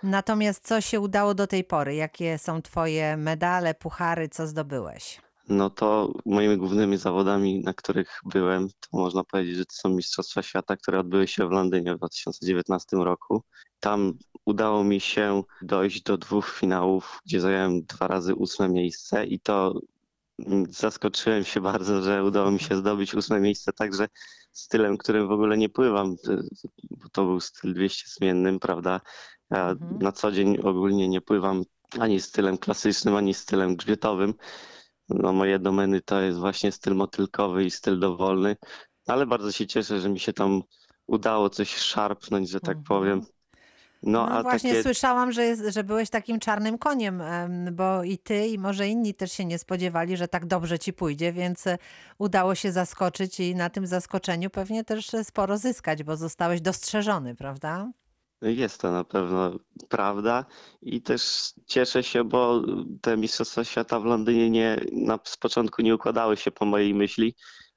Natomiast 0.02 0.66
co 0.66 0.80
się 0.80 1.00
udało 1.00 1.34
do 1.34 1.46
tej 1.46 1.64
pory? 1.64 1.94
Jakie 1.94 2.38
są 2.38 2.62
Twoje 2.62 3.16
medale, 3.16 3.74
puchary, 3.74 4.28
co 4.28 4.46
zdobyłeś? 4.46 5.23
No 5.48 5.70
to 5.70 6.12
moimi 6.26 6.56
głównymi 6.56 6.96
zawodami, 6.96 7.60
na 7.60 7.74
których 7.74 8.20
byłem, 8.24 8.68
to 8.68 8.98
można 8.98 9.24
powiedzieć, 9.24 9.56
że 9.56 9.66
to 9.66 9.74
są 9.74 9.88
Mistrzostwa 9.88 10.42
Świata, 10.42 10.76
które 10.76 11.00
odbyły 11.00 11.28
się 11.28 11.48
w 11.48 11.50
Londynie 11.50 11.94
w 11.94 11.98
2019 11.98 12.96
roku. 12.96 13.42
Tam 13.80 14.18
udało 14.44 14.84
mi 14.84 15.00
się 15.00 15.42
dojść 15.62 16.02
do 16.02 16.18
dwóch 16.18 16.50
finałów, 16.50 17.20
gdzie 17.26 17.40
zająłem 17.40 17.82
dwa 17.82 18.08
razy 18.08 18.34
ósme 18.34 18.68
miejsce 18.68 19.26
i 19.26 19.40
to 19.40 19.80
zaskoczyłem 20.68 21.44
się 21.44 21.60
bardzo, 21.60 22.02
że 22.02 22.24
udało 22.24 22.50
mi 22.50 22.60
się 22.60 22.76
zdobyć 22.76 23.14
ósme 23.14 23.40
miejsce 23.40 23.72
także 23.72 24.08
stylem, 24.52 24.96
którym 24.96 25.28
w 25.28 25.32
ogóle 25.32 25.56
nie 25.56 25.68
pływam, 25.68 26.16
bo 26.90 27.08
to 27.12 27.24
był 27.24 27.40
styl 27.40 27.74
200 27.74 28.04
zmiennym, 28.18 28.60
prawda? 28.60 29.00
Ja 29.50 29.70
Mhm. 29.70 29.98
na 29.98 30.12
co 30.12 30.32
dzień 30.32 30.58
ogólnie 30.62 31.08
nie 31.08 31.20
pływam 31.20 31.62
ani 31.98 32.20
stylem 32.20 32.58
klasycznym, 32.58 33.16
ani 33.16 33.34
stylem 33.34 33.76
grzbietowym. 33.76 34.34
No, 35.08 35.32
moje 35.32 35.58
domeny 35.58 36.00
to 36.00 36.20
jest 36.20 36.38
właśnie 36.38 36.72
styl 36.72 36.94
motylkowy 36.94 37.64
i 37.64 37.70
styl 37.70 38.00
dowolny, 38.00 38.56
ale 39.06 39.26
bardzo 39.26 39.52
się 39.52 39.66
cieszę, 39.66 40.00
że 40.00 40.08
mi 40.08 40.20
się 40.20 40.32
tam 40.32 40.62
udało 41.06 41.50
coś 41.50 41.76
szarpnąć, 41.76 42.50
że 42.50 42.60
tak 42.60 42.76
Mhm. 42.76 42.84
powiem. 42.84 43.22
No, 44.02 44.26
No 44.26 44.42
właśnie 44.42 44.70
takie 44.70 44.82
słyszałam, 44.82 45.32
że, 45.32 45.44
jest, 45.44 45.62
że 45.74 45.84
byłeś 45.84 46.10
takim 46.10 46.40
czarnym 46.40 46.78
koniem, 46.78 47.20
em, 47.20 47.68
bo 47.76 48.02
i 48.04 48.18
ty, 48.18 48.46
i 48.46 48.58
może 48.58 48.88
inni 48.88 49.14
też 49.14 49.32
się 49.32 49.44
nie 49.44 49.58
spodziewali, 49.58 50.16
że 50.16 50.28
tak 50.28 50.46
dobrze 50.46 50.78
ci 50.78 50.92
pójdzie, 50.92 51.32
więc 51.32 51.66
e, 51.66 51.78
udało 52.18 52.54
się 52.54 52.72
zaskoczyć 52.72 53.40
i 53.40 53.54
na 53.54 53.70
tym 53.70 53.86
zaskoczeniu 53.86 54.50
pewnie 54.50 54.84
też 54.84 55.14
e, 55.14 55.24
sporo 55.24 55.58
zyskać, 55.58 56.02
bo 56.02 56.16
zostałeś 56.16 56.60
dostrzeżony, 56.60 57.34
prawda? 57.34 57.90
Jest 58.44 58.80
to 58.80 58.92
na 58.92 59.04
pewno 59.04 59.58
prawda 59.88 60.44
i 60.82 61.02
też 61.02 61.52
cieszę 61.66 62.02
się, 62.02 62.24
bo 62.24 62.62
te 63.02 63.16
Mistrzostwa 63.16 63.64
Świata 63.64 64.00
w 64.00 64.04
Londynie 64.04 64.50
nie, 64.50 64.80
na, 64.92 65.18
z 65.24 65.36
początku 65.36 65.82
nie 65.82 65.94
układały 65.94 66.36
się 66.36 66.50
po 66.50 66.64
mojej 66.64 66.94
myśli, 66.94 67.34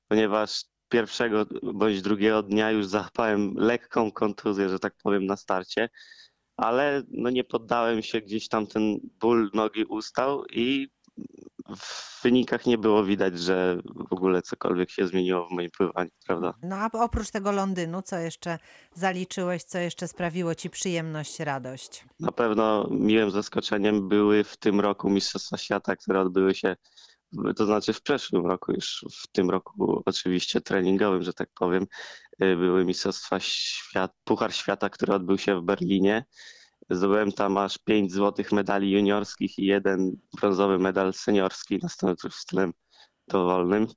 ponieważ 0.08 0.64
pierwszego 0.90 1.46
bądź 1.74 2.02
drugiego 2.02 2.44
dnia 2.44 2.72
już 2.72 2.86
załapałem 2.86 3.54
lekką 3.58 4.12
kontuzję, 4.12 4.70
że 4.70 4.80
tak 4.80 4.96
powiem, 5.04 5.26
na 5.26 5.38
starcie, 5.38 5.90
ale 6.58 7.04
no 7.12 7.30
nie 7.30 7.44
poddałem 7.44 8.02
się, 8.02 8.22
gdzieś 8.22 8.48
tam 8.48 8.68
ten 8.68 9.00
ból 9.20 9.50
nogi 9.54 9.84
ustał 9.84 10.46
i 10.46 10.88
w 11.76 12.24
wynikach 12.24 12.66
nie 12.66 12.78
było 12.78 13.04
widać, 13.04 13.40
że 13.40 13.78
w 14.10 14.14
ogóle 14.14 14.42
cokolwiek 14.42 14.92
się 14.92 15.08
zmieniło 15.08 15.48
w 15.48 15.52
moim 15.52 15.72
pływaniu, 15.72 16.10
prawda? 16.28 16.54
No 16.64 16.76
a 16.76 16.90
oprócz 16.94 17.32
tego 17.32 17.52
Londynu, 17.52 18.02
co 18.02 18.18
jeszcze 18.18 18.60
zaliczyłeś, 18.94 19.64
co 19.64 19.78
jeszcze 19.78 20.08
sprawiło 20.08 20.56
ci 20.56 20.70
przyjemność, 20.70 21.40
radość? 21.40 22.06
Na 22.20 22.32
pewno 22.32 22.88
miłym 22.92 23.32
zaskoczeniem 23.32 24.08
były 24.10 24.44
w 24.44 24.58
tym 24.58 24.80
roku 24.80 25.10
Mistrzostwa 25.10 25.58
Świata, 25.58 25.96
które 25.96 26.22
odbyły 26.22 26.56
się, 26.56 26.76
to 27.56 27.66
znaczy 27.66 27.94
w 27.94 28.02
przeszłym 28.02 28.46
roku, 28.46 28.72
już 28.72 29.06
w 29.24 29.28
tym 29.32 29.50
roku 29.50 30.04
oczywiście 30.06 30.62
treningowym, 30.62 31.24
że 31.24 31.34
tak 31.34 31.50
powiem, 31.60 31.84
y, 32.44 32.56
były 32.56 32.86
Mistrzostwa 32.86 33.40
Świata, 33.40 34.14
Puchar 34.24 34.54
Świata, 34.54 34.90
który 34.90 35.14
odbył 35.14 35.38
się 35.38 35.62
w 35.62 35.64
Berlinie. 35.64 36.26
Zdobyłem 36.89 37.32
tam 37.32 37.58
aż 37.58 37.77
pięć 37.77 38.12
złotych 38.13 38.51
medali 38.51 38.91
juniorskich 38.91 39.60
i 39.60 39.65
jeden 39.65 40.12
brązowy 40.41 40.79
medal 40.79 41.13
seniorski 41.13 41.79
na 41.84 41.89
100 41.89 42.08
metrów 42.08 42.36
stylem 42.36 42.74
dowolnym. 43.27 43.88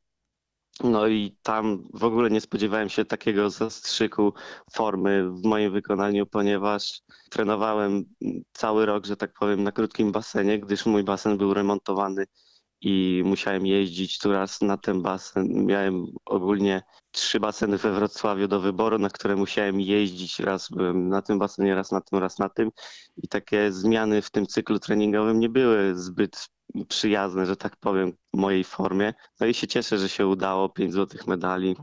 No 0.84 1.06
i 1.08 1.36
tam 1.42 1.88
w 1.94 2.04
ogóle 2.04 2.30
nie 2.30 2.40
spodziewałem 2.40 2.88
się 2.88 3.04
takiego 3.04 3.50
zastrzyku 3.50 4.32
formy 4.72 5.30
w 5.30 5.44
moim 5.44 5.72
wykonaniu, 5.72 6.26
ponieważ 6.26 7.00
trenowałem 7.30 8.04
cały 8.52 8.86
rok, 8.86 9.06
że 9.06 9.16
tak 9.16 9.32
powiem, 9.40 9.62
na 9.62 9.72
krótkim 9.72 10.12
basenie, 10.12 10.58
gdyż 10.58 10.86
mój 10.86 11.04
basen 11.04 11.38
był 11.38 11.54
remontowany 11.54 12.26
i 12.80 13.22
musiałem 13.24 13.66
jeździć 13.66 14.18
tu 14.18 14.32
raz 14.32 14.60
na 14.60 14.76
ten 14.76 15.02
basen. 15.02 15.66
Miałem 15.66 16.06
ogólnie 16.24 16.82
trzy 17.10 17.40
baseny 17.40 17.78
we 17.78 17.92
Wrocławiu 17.92 18.48
do 18.48 18.60
wyboru, 18.60 18.98
na 18.98 19.10
które 19.10 19.36
musiałem 19.36 19.80
jeździć. 19.80 20.38
Raz 20.38 20.68
byłem 20.70 21.08
na 21.08 21.22
tym 21.22 21.38
basenie, 21.38 21.74
raz 21.74 21.92
na 21.92 22.00
tym, 22.00 22.18
raz 22.18 22.38
na 22.38 22.48
tym. 22.48 22.70
I 23.16 23.28
takie 23.28 23.72
zmiany 23.72 24.22
w 24.22 24.30
tym 24.30 24.46
cyklu 24.46 24.78
treningowym 24.78 25.40
nie 25.40 25.48
były 25.48 25.94
zbyt 25.94 26.48
przyjazne, 26.88 27.46
że 27.46 27.56
tak 27.56 27.76
powiem, 27.76 28.12
mojej 28.32 28.64
formie. 28.64 29.14
No 29.40 29.46
i 29.46 29.54
się 29.54 29.66
cieszę, 29.66 29.98
że 29.98 30.08
się 30.08 30.26
udało. 30.26 30.68
Pięć 30.68 30.92
złotych 30.92 31.26
medali. 31.26 31.76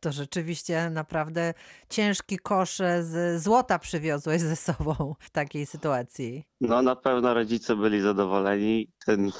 To 0.00 0.12
rzeczywiście 0.12 0.90
naprawdę 0.90 1.54
ciężki 1.88 2.38
kosz 2.38 2.76
z 3.00 3.42
złota 3.42 3.78
przywiozłeś 3.78 4.42
ze 4.42 4.56
sobą 4.56 5.14
w 5.20 5.30
takiej 5.30 5.66
sytuacji. 5.66 6.44
No 6.60 6.82
na 6.82 6.96
pewno 6.96 7.34
rodzice 7.34 7.76
byli 7.76 8.00
zadowoleni. 8.00 8.92
Ten 9.06 9.32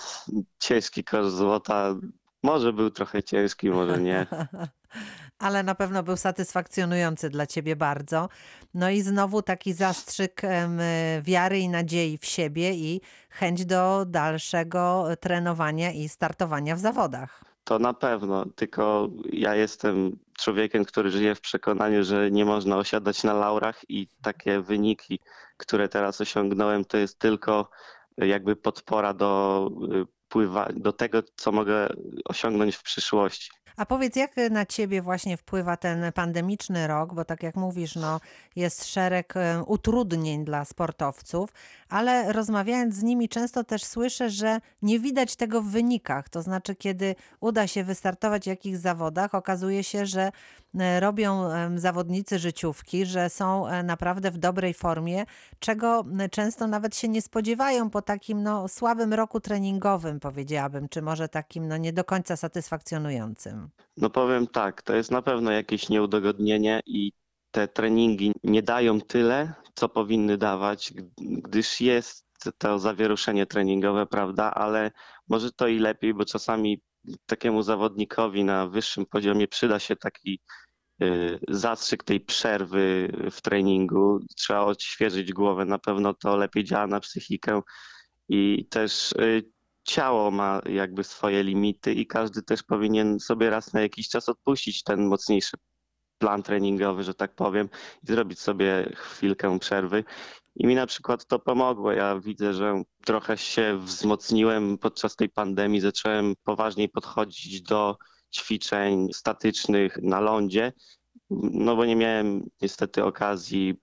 ciężki 0.59 1.05
kosz 1.05 1.31
złota 1.31 1.95
może 2.43 2.73
był 2.73 2.91
trochę 2.91 3.23
ciężki, 3.23 3.71
może 3.71 4.01
nie. 4.01 4.27
Ale 5.39 5.63
na 5.63 5.75
pewno 5.75 6.03
był 6.03 6.17
satysfakcjonujący 6.17 7.31
dla 7.31 7.47
ciebie 7.47 7.77
bardzo. 7.77 8.29
No 8.75 8.91
i 8.91 9.03
znowu 9.03 9.43
taki 9.43 9.73
zastrzyk 9.73 10.43
wiary 11.23 11.59
i 11.59 11.69
nadziei 11.69 12.19
w 12.19 12.25
siebie 12.25 12.73
i 12.73 13.01
chęć 13.31 13.65
do 13.65 14.05
dalszego 14.07 15.09
trenowania 15.21 15.91
i 15.91 16.09
startowania 16.09 16.77
w 16.77 16.79
zawodach. 16.79 17.45
To 17.65 17.79
na 17.79 17.95
pewno, 17.95 18.47
tylko 18.47 19.09
ja 19.33 19.55
jestem 19.55 20.19
człowiekiem, 20.39 20.85
który 20.85 21.11
żyje 21.11 21.35
w 21.35 21.41
przekonaniu, 21.41 22.05
że 22.05 22.31
nie 22.31 22.45
można 22.45 22.77
osiadać 22.77 23.25
na 23.25 23.35
laurach 23.35 23.81
i 23.89 24.09
takie 24.23 24.61
wyniki, 24.61 25.21
które 25.57 25.89
teraz 25.89 26.21
osiągnąłem, 26.21 26.85
to 26.85 26.97
jest 26.97 27.19
tylko 27.19 27.71
jakby 28.17 28.57
podpora 28.57 29.15
do 29.15 29.71
y, 29.95 30.07
pływa, 30.29 30.69
do 30.77 30.93
tego, 30.93 31.23
co 31.37 31.53
mogę 31.53 31.89
osiągnąć 32.25 32.77
w 32.77 32.83
przyszłości. 32.83 33.51
A 33.77 33.87
powiedz, 33.87 34.17
jak 34.17 34.31
na 34.51 34.67
ciebie 34.67 35.03
właśnie 35.03 35.37
wpływa 35.37 35.77
ten 35.77 36.13
pandemiczny 36.13 36.87
rok, 36.87 37.15
bo 37.15 37.25
tak 37.25 37.43
jak 37.43 37.57
mówisz, 37.57 37.95
no, 37.95 38.21
jest 38.57 38.85
szereg 38.85 39.37
e, 39.37 39.63
utrudnień 39.67 40.45
dla 40.45 40.65
sportowców, 40.65 41.51
ale 41.89 42.33
rozmawiając 42.33 42.95
z 42.95 43.03
nimi 43.03 43.29
często 43.29 43.65
też 43.65 43.85
słyszę, 43.85 44.31
że 44.31 44.61
nie 44.83 45.01
widać 45.01 45.37
tego 45.37 45.63
w 45.63 45.67
wynikach. 45.67 46.29
To 46.29 46.43
znaczy, 46.43 46.75
kiedy 46.75 47.15
uda 47.41 47.67
się 47.67 47.85
wystartować 47.85 48.43
w 48.43 48.47
jakichś 48.47 48.79
zawodach, 48.79 49.35
okazuje 49.35 49.85
się, 49.85 50.07
że 50.07 50.33
e, 50.79 51.01
robią 51.01 51.49
zawodnicy 51.77 52.39
życiówki, 52.39 53.07
że 53.07 53.31
są 53.31 53.67
e, 53.67 53.83
naprawdę 53.83 54.31
w 54.31 54.39
dobrej 54.39 54.75
formie, 54.75 55.25
czego 55.59 56.05
często 56.31 56.67
nawet 56.67 56.97
się 56.97 57.09
nie 57.09 57.23
spodziewają 57.23 57.91
po 57.91 58.03
takim 58.03 58.43
no, 58.43 58.69
słabym 58.69 59.15
roku 59.15 59.41
treningowym, 59.41 60.21
powiedziałabym, 60.21 60.89
czy 60.89 61.03
może 61.03 61.29
takim 61.29 61.69
no, 61.69 61.77
nie 61.77 61.93
do 61.93 62.05
końca 62.05 62.37
satysfakcjonującym. 62.37 63.66
No 63.97 64.11
powiem 64.11 64.47
tak, 64.47 64.83
to 64.83 64.95
jest 64.95 65.11
na 65.11 65.23
pewno 65.23 65.51
jakieś 65.51 65.89
nieudogodnienie 65.89 66.81
i 66.87 67.13
te 67.51 67.69
treningi 67.69 68.33
nie 68.45 68.63
dają 68.63 69.01
tyle, 69.01 69.55
co 69.75 69.89
powinny 69.89 70.39
dawać, 70.39 70.93
gdyż 71.19 71.81
jest 71.81 72.27
to 72.59 72.79
zawieruszenie 72.79 73.47
treningowe, 73.47 74.07
prawda, 74.07 74.55
ale 74.55 74.91
może 75.29 75.53
to 75.53 75.69
i 75.69 75.79
lepiej, 75.79 76.15
bo 76.15 76.25
czasami 76.25 76.81
takiemu 77.27 77.63
zawodnikowi 77.63 78.45
na 78.45 78.69
wyższym 78.69 79.07
poziomie 79.07 79.49
przyda 79.49 79.79
się 79.79 79.97
taki 79.97 80.41
y, 81.03 81.39
zastrzyk 81.49 82.05
tej 82.05 82.21
przerwy 82.21 83.13
w 83.31 83.41
treningu. 83.41 84.21
Trzeba 84.37 84.61
odświeżyć 84.61 85.33
głowę, 85.33 85.65
na 85.65 85.79
pewno 85.79 86.15
to 86.15 86.37
lepiej 86.37 86.65
działa 86.65 86.87
na 86.87 87.01
psychikę 87.01 87.61
i 88.29 88.67
też 88.71 89.13
y, 89.13 89.56
ciało 89.87 90.31
ma 90.31 90.61
jakby 90.69 91.05
swoje 91.05 91.43
limity 91.43 91.95
i 91.95 92.07
każdy 92.07 92.43
też 92.43 92.63
powinien 92.63 93.21
sobie 93.21 93.51
raz 93.51 93.73
na 93.73 93.81
jakiś 93.81 94.09
czas 94.09 94.29
odpuścić 94.29 94.83
ten 94.83 95.07
mocniejszy 95.07 95.57
plan 96.19 96.43
treningowy, 96.43 97.03
że 97.03 97.15
tak 97.15 97.35
powiem, 97.35 97.69
i 98.03 98.07
zrobić 98.07 98.41
sobie 98.41 98.93
chwilkę 98.95 99.59
przerwy. 99.59 100.05
I 100.57 100.67
mi 100.67 100.75
na 100.75 100.87
przykład 100.87 101.27
to 101.27 101.39
pomogło. 101.39 101.93
Ja 101.93 102.21
widzę, 102.21 102.55
że 102.55 102.83
trochę 103.05 103.39
się 103.39 103.79
wzmocniłem 103.79 104.79
podczas 104.79 105.17
tej 105.17 105.29
pandemii, 105.29 105.81
zacząłem 105.81 106.35
poważniej 106.45 106.89
podchodzić 106.89 107.63
do 107.63 107.97
ćwiczeń 108.35 109.13
statycznych 109.13 109.99
na 110.03 110.21
lądzie, 110.21 110.73
no 111.31 111.77
bo 111.77 111.85
nie 111.85 111.97
miałem 111.97 112.51
niestety 112.63 113.05
okazji 113.05 113.75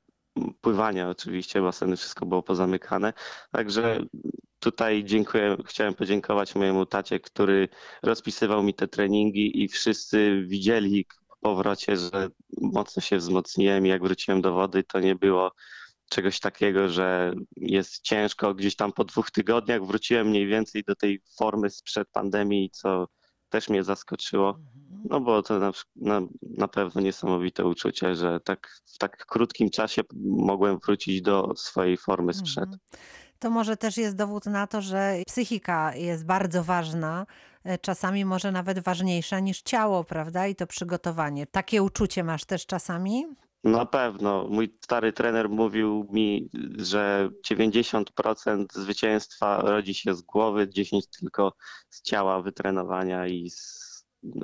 pływania 0.62 1.10
oczywiście, 1.10 1.62
baseny 1.62 1.98
wszystko 1.98 2.26
było 2.26 2.44
pozamykane. 2.44 3.14
Także 3.52 4.00
tutaj 4.60 5.04
dziękuję, 5.04 5.58
chciałem 5.66 5.94
podziękować 5.94 6.56
mojemu 6.56 6.86
tacie, 6.86 7.20
który 7.20 7.70
rozpisywał 8.04 8.64
mi 8.64 8.74
te 8.74 8.88
treningi 8.88 9.64
i 9.64 9.68
wszyscy 9.68 10.44
widzieli 10.48 11.06
po 11.30 11.50
powrocie, 11.50 11.98
że 11.98 12.30
mocno 12.62 13.02
się 13.02 13.18
wzmocniłem 13.18 13.86
i 13.86 13.90
jak 13.90 14.02
wróciłem 14.02 14.42
do 14.42 14.54
wody, 14.54 14.84
to 14.84 15.00
nie 15.00 15.16
było 15.16 15.52
czegoś 16.10 16.40
takiego, 16.40 16.90
że 16.90 17.34
jest 17.56 18.02
ciężko. 18.02 18.54
Gdzieś 18.54 18.76
tam 18.76 18.94
po 18.94 19.04
dwóch 19.04 19.32
tygodniach 19.32 19.86
wróciłem 19.86 20.28
mniej 20.28 20.48
więcej 20.48 20.84
do 20.84 20.96
tej 20.96 21.22
formy 21.38 21.70
sprzed 21.70 22.08
pandemii, 22.12 22.70
co 22.70 23.08
też 23.54 23.70
mnie 23.70 23.84
zaskoczyło. 23.84 24.60
No 25.10 25.20
bo 25.20 25.44
to 25.44 25.60
na, 25.60 25.72
na, 25.96 26.22
na 26.58 26.68
pewno 26.68 27.02
niesamowite 27.02 27.66
uczucie, 27.66 28.16
że 28.16 28.40
tak 28.40 28.82
w 28.86 28.98
tak 28.98 29.26
krótkim 29.26 29.70
czasie 29.70 30.02
mogłem 30.24 30.80
wrócić 30.80 31.22
do 31.22 31.54
swojej 31.56 31.98
formy 31.98 32.34
sprzed. 32.34 32.64
Mhm. 32.64 32.80
To 33.40 33.50
może 33.50 33.78
też 33.78 33.98
jest 33.98 34.16
dowód 34.16 34.46
na 34.46 34.68
to, 34.68 34.82
że 34.82 35.16
psychika 35.28 35.96
jest 35.96 36.26
bardzo 36.26 36.64
ważna, 36.64 37.26
e, 37.64 37.78
czasami 37.78 38.26
może 38.26 38.52
nawet 38.52 38.80
ważniejsza 38.80 39.40
niż 39.40 39.62
ciało, 39.62 40.04
prawda? 40.04 40.48
I 40.48 40.56
to 40.56 40.68
przygotowanie. 40.68 41.48
Takie 41.48 41.84
uczucie 41.84 42.24
masz 42.24 42.46
też 42.46 42.66
czasami? 42.66 43.26
Na 43.64 43.86
pewno. 43.86 44.48
Mój 44.50 44.78
stary 44.84 45.14
trener 45.14 45.50
mówił 45.50 46.08
mi, 46.12 46.50
że 46.78 47.30
90% 47.52 48.66
zwycięstwa 48.74 49.62
rodzi 49.62 49.94
się 49.94 50.16
z 50.16 50.22
głowy, 50.22 50.68
10% 50.68 51.02
tylko 51.20 51.54
z 51.90 52.02
ciała, 52.02 52.42
wytrenowania 52.42 53.28
i 53.28 53.50
z, 53.50 53.84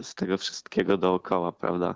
z 0.01 0.15
tego 0.15 0.37
wszystkiego 0.37 0.97
dookoła, 0.97 1.51
prawda? 1.51 1.95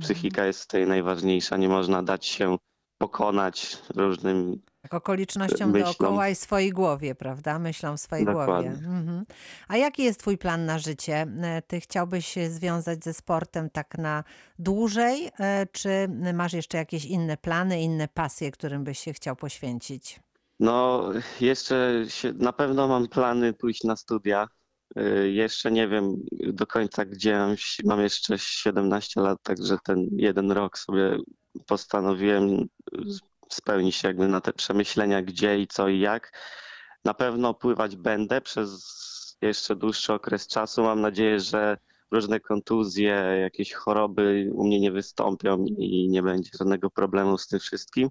Psychika 0.00 0.46
jest 0.46 0.66
tutaj 0.66 0.86
najważniejsza. 0.86 1.56
Nie 1.56 1.68
można 1.68 2.02
dać 2.02 2.26
się 2.26 2.56
pokonać 2.98 3.78
różnym 3.94 4.62
Okolicznościom 4.94 5.70
myślą. 5.70 5.86
dookoła 5.98 6.28
i 6.28 6.34
swojej 6.34 6.70
głowie, 6.70 7.14
prawda? 7.14 7.58
Myślą 7.58 7.96
w 7.96 8.00
swojej 8.00 8.24
Dokładnie. 8.26 8.70
głowie. 8.70 8.86
Mhm. 8.86 9.26
A 9.68 9.76
jaki 9.76 10.02
jest 10.02 10.20
twój 10.20 10.38
plan 10.38 10.66
na 10.66 10.78
życie? 10.78 11.26
E, 11.42 11.62
Ty 11.62 11.80
chciałbyś 11.80 12.26
się 12.26 12.50
związać 12.50 13.04
ze 13.04 13.14
sportem 13.14 13.70
tak 13.70 13.98
na 13.98 14.24
dłużej, 14.58 15.30
e, 15.40 15.66
czy 15.72 16.08
masz 16.34 16.52
jeszcze 16.52 16.78
jakieś 16.78 17.04
inne 17.04 17.36
plany, 17.36 17.82
inne 17.82 18.08
pasje, 18.08 18.50
którym 18.50 18.84
byś 18.84 18.98
się 18.98 19.12
chciał 19.12 19.36
poświęcić? 19.36 20.20
No, 20.60 21.02
jeszcze 21.40 22.04
się, 22.08 22.32
na 22.32 22.52
pewno 22.52 22.88
mam 22.88 23.08
plany 23.08 23.52
pójść 23.52 23.84
na 23.84 23.96
studia. 23.96 24.48
Jeszcze 25.24 25.70
nie 25.70 25.88
wiem 25.88 26.14
do 26.52 26.66
końca, 26.66 27.04
gdzie 27.04 27.46
mam 27.84 28.00
jeszcze 28.00 28.38
17 28.38 29.20
lat, 29.20 29.38
także 29.42 29.76
ten 29.84 30.06
jeden 30.12 30.52
rok 30.52 30.78
sobie 30.78 31.18
postanowiłem 31.66 32.68
spełnić 33.54 33.96
się 33.96 34.08
jakby 34.08 34.28
na 34.28 34.40
te 34.40 34.52
przemyślenia, 34.52 35.22
gdzie 35.22 35.58
i 35.58 35.66
co 35.66 35.88
i 35.88 36.00
jak. 36.00 36.32
Na 37.04 37.14
pewno 37.14 37.54
pływać 37.54 37.96
będę 37.96 38.40
przez 38.40 38.98
jeszcze 39.42 39.76
dłuższy 39.76 40.12
okres 40.12 40.46
czasu. 40.46 40.82
Mam 40.82 41.00
nadzieję, 41.00 41.40
że 41.40 41.78
różne 42.10 42.40
kontuzje, 42.40 43.10
jakieś 43.40 43.72
choroby 43.72 44.50
u 44.52 44.66
mnie 44.66 44.80
nie 44.80 44.92
wystąpią 44.92 45.64
i 45.78 46.08
nie 46.08 46.22
będzie 46.22 46.50
żadnego 46.58 46.90
problemu 46.90 47.38
z 47.38 47.46
tym 47.46 47.58
wszystkim. 47.58 48.08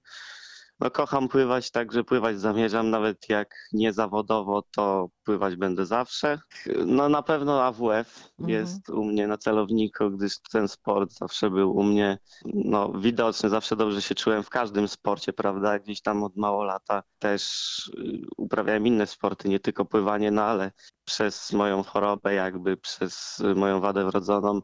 No 0.79 0.91
kocham 0.91 1.27
pływać, 1.27 1.71
także 1.71 2.03
pływać 2.03 2.39
zamierzam, 2.39 2.89
nawet 2.89 3.29
jak 3.29 3.55
nie 3.73 3.93
zawodowo, 3.93 4.63
to 4.71 5.09
pływać 5.23 5.55
będę 5.55 5.85
zawsze. 5.85 6.39
No 6.85 7.09
na 7.09 7.21
pewno 7.23 7.63
AWF 7.63 8.29
Mhm. 8.39 8.49
jest 8.59 8.89
u 8.89 9.03
mnie 9.03 9.27
na 9.27 9.37
celowniku, 9.37 10.09
gdyż 10.11 10.39
ten 10.51 10.67
sport 10.67 11.13
zawsze 11.13 11.49
był 11.49 11.75
u 11.75 11.83
mnie 11.83 12.17
no, 12.45 12.89
widoczny, 12.93 13.49
zawsze 13.49 13.75
dobrze 13.75 14.01
się 14.01 14.15
czułem 14.15 14.43
w 14.43 14.49
każdym 14.49 14.87
sporcie, 14.87 15.33
prawda? 15.33 15.79
Gdzieś 15.79 16.01
tam 16.01 16.23
od 16.23 16.35
mało 16.35 16.63
lata 16.63 17.03
też 17.19 17.43
y, 17.87 18.21
uprawiałem 18.37 18.87
inne 18.87 19.07
sporty, 19.07 19.49
nie 19.49 19.59
tylko 19.59 19.85
pływanie, 19.85 20.31
no 20.31 20.43
ale 20.43 20.71
przez 21.05 21.53
moją 21.53 21.83
chorobę, 21.83 22.33
jakby 22.33 22.77
przez 22.77 23.39
y, 23.39 23.55
moją 23.55 23.81
wadę 23.81 24.05
wrodzoną, 24.05 24.61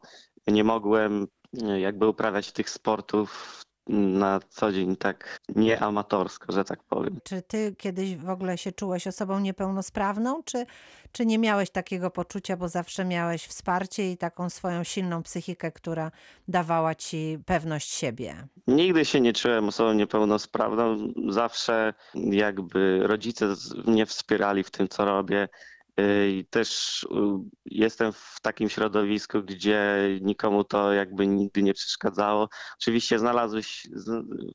nie 0.48 0.64
mogłem 0.64 1.28
y, 1.64 1.80
jakby 1.80 2.08
uprawiać 2.08 2.52
tych 2.52 2.70
sportów 2.70 3.60
na 3.88 4.40
co 4.50 4.72
dzień 4.72 4.96
tak 4.96 5.38
nieamatorsko, 5.56 6.52
że 6.52 6.64
tak 6.64 6.84
powiem. 6.84 7.20
Czy 7.24 7.42
ty 7.42 7.76
kiedyś 7.78 8.16
w 8.16 8.30
ogóle 8.30 8.58
się 8.58 8.72
czułeś 8.72 9.08
osobą 9.08 9.40
niepełnosprawną, 9.40 10.44
czy, 10.44 10.66
czy 11.12 11.26
nie 11.26 11.40
miałeś 11.40 11.70
takiego 11.70 12.12
poczucia, 12.12 12.58
bo 12.58 12.68
zawsze 12.68 13.06
miałeś 13.06 13.48
wsparcie 13.48 14.12
i 14.12 14.18
taką 14.18 14.50
swoją 14.50 14.84
silną 14.84 15.24
psychikę, 15.24 15.72
która 15.72 16.12
dawała 16.48 16.96
ci 16.96 17.38
pewność 17.46 17.92
siebie? 17.92 18.48
Nigdy 18.68 19.06
się 19.06 19.22
nie 19.22 19.34
czułem 19.34 19.68
osobą 19.68 19.94
niepełnosprawną. 19.94 20.98
Zawsze 21.30 21.94
jakby 22.16 23.00
rodzice 23.04 23.56
mnie 23.86 24.06
wspierali 24.06 24.64
w 24.64 24.72
tym, 24.72 24.88
co 24.88 25.06
robię. 25.06 25.50
Yy, 25.98 26.32
I 26.32 26.46
też 26.46 27.02
yy, 27.12 27.38
jestem 27.66 28.12
w 28.14 28.38
takim 28.42 28.70
środowisku, 28.70 29.44
gdzie 29.44 29.98
nikomu 30.22 30.64
to 30.64 30.94
jakby 30.94 31.28
nigdy 31.28 31.64
nie 31.64 31.74
przeszkadzało. 31.74 32.50
Oczywiście 32.82 33.20
znalazły 33.20 33.64
się, 33.64 33.90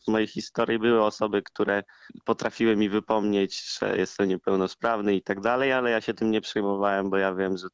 w 0.07 0.11
mojej 0.11 0.26
historii 0.26 0.78
były 0.78 1.04
osoby, 1.04 1.42
które 1.42 1.83
potrafiły 2.25 2.76
mi 2.76 2.88
wypomnieć, 2.88 3.78
że 3.78 3.97
jestem 3.99 4.28
niepełnosprawny 4.28 5.14
i 5.14 5.23
tak 5.23 5.40
dalej, 5.40 5.73
ale 5.73 5.90
ja 5.90 6.00
się 6.00 6.14
tym 6.14 6.30
nie 6.30 6.40
przejmowałem, 6.40 7.11
bo 7.11 7.16
ja 7.16 7.35
wiem, 7.35 7.57
że 7.57 7.68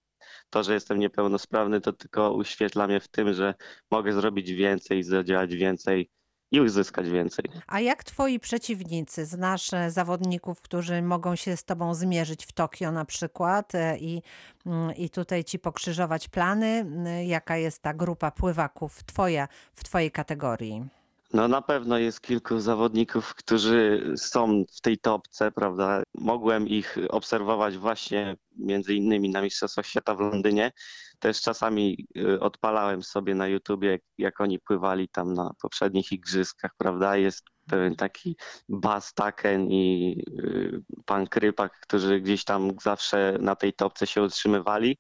to, 0.51 0.63
że 0.63 0.75
jestem 0.75 0.99
niepełnosprawny, 0.99 1.81
to 1.81 1.93
tylko 1.93 2.33
uświetla 2.33 2.87
mnie 2.87 3.01
w 3.01 3.09
tym, 3.09 3.35
że 3.35 3.55
mogę 3.91 4.13
zrobić 4.13 4.53
więcej, 4.53 5.03
zadziałać 5.03 5.55
więcej 5.57 6.11
i 6.55 6.61
uzyskać 6.61 7.11
więcej. 7.11 7.45
A 7.67 7.81
jak 7.81 8.05
twoi 8.05 8.41
przeciwnicy? 8.41 9.27
Znasz 9.27 9.71
zawodników, 9.89 10.61
którzy 10.61 11.03
mogą 11.03 11.37
się 11.37 11.57
z 11.57 11.65
tobą 11.65 11.95
zmierzyć 11.95 12.47
w 12.47 12.53
Tokio 12.53 12.93
na 12.93 13.05
przykład 13.05 13.75
e, 13.75 13.99
i, 13.99 14.23
mm, 14.67 14.97
i 14.97 15.11
tutaj 15.11 15.45
ci 15.45 15.59
pokrzyżować 15.59 16.29
plany? 16.29 16.67
Mm, 16.67 17.25
Jaka 17.27 17.57
jest 17.57 17.83
ta 17.83 17.95
grupa 17.95 18.31
pływaków 18.31 19.05
twoja 19.05 19.49
w 19.75 19.85
twojej 19.85 20.11
kategorii? 20.11 20.89
No 21.35 21.49
na 21.49 21.63
pewno 21.63 21.99
jest 21.99 22.21
kilku 22.21 22.61
zawodników, 22.61 23.35
którzy 23.35 24.13
są 24.17 24.65
w 24.73 24.81
tej 24.81 24.99
topce, 24.99 25.53
prawda? 25.53 26.03
Mogłem 26.15 26.69
ich 26.69 26.97
obserwować 27.09 27.79
właśnie 27.79 28.37
między 28.57 28.95
innymi 28.95 29.31
na 29.31 29.43
Mistrzostwach 29.43 29.87
Świata 29.87 30.15
w 30.15 30.21
Londynie. 30.21 30.73
Też 31.25 31.41
czasami 31.41 32.07
y, 32.17 32.41
odpalałem 32.41 33.03
sobie 33.03 33.35
na 33.35 33.49
YouTubie, 33.49 33.99
jak 34.19 34.41
oni 34.41 34.59
pływali 34.61 35.09
tam 35.09 35.35
na 35.35 35.51
poprzednich 35.63 36.13
igrzyskach, 36.13 36.71
prawda? 36.79 37.17
Jest 37.17 37.45
pewien 37.67 37.97
taki 37.97 38.37
Bas 38.69 39.15
Taken 39.15 39.71
i 39.71 40.17
y, 40.39 40.83
pan 41.05 41.27
Krypak, 41.27 41.81
którzy 41.81 42.21
gdzieś 42.21 42.45
tam 42.45 42.71
zawsze 42.83 43.39
na 43.41 43.57
tej 43.57 43.73
topce 43.73 44.07
się 44.07 44.23
utrzymywali. 44.23 44.99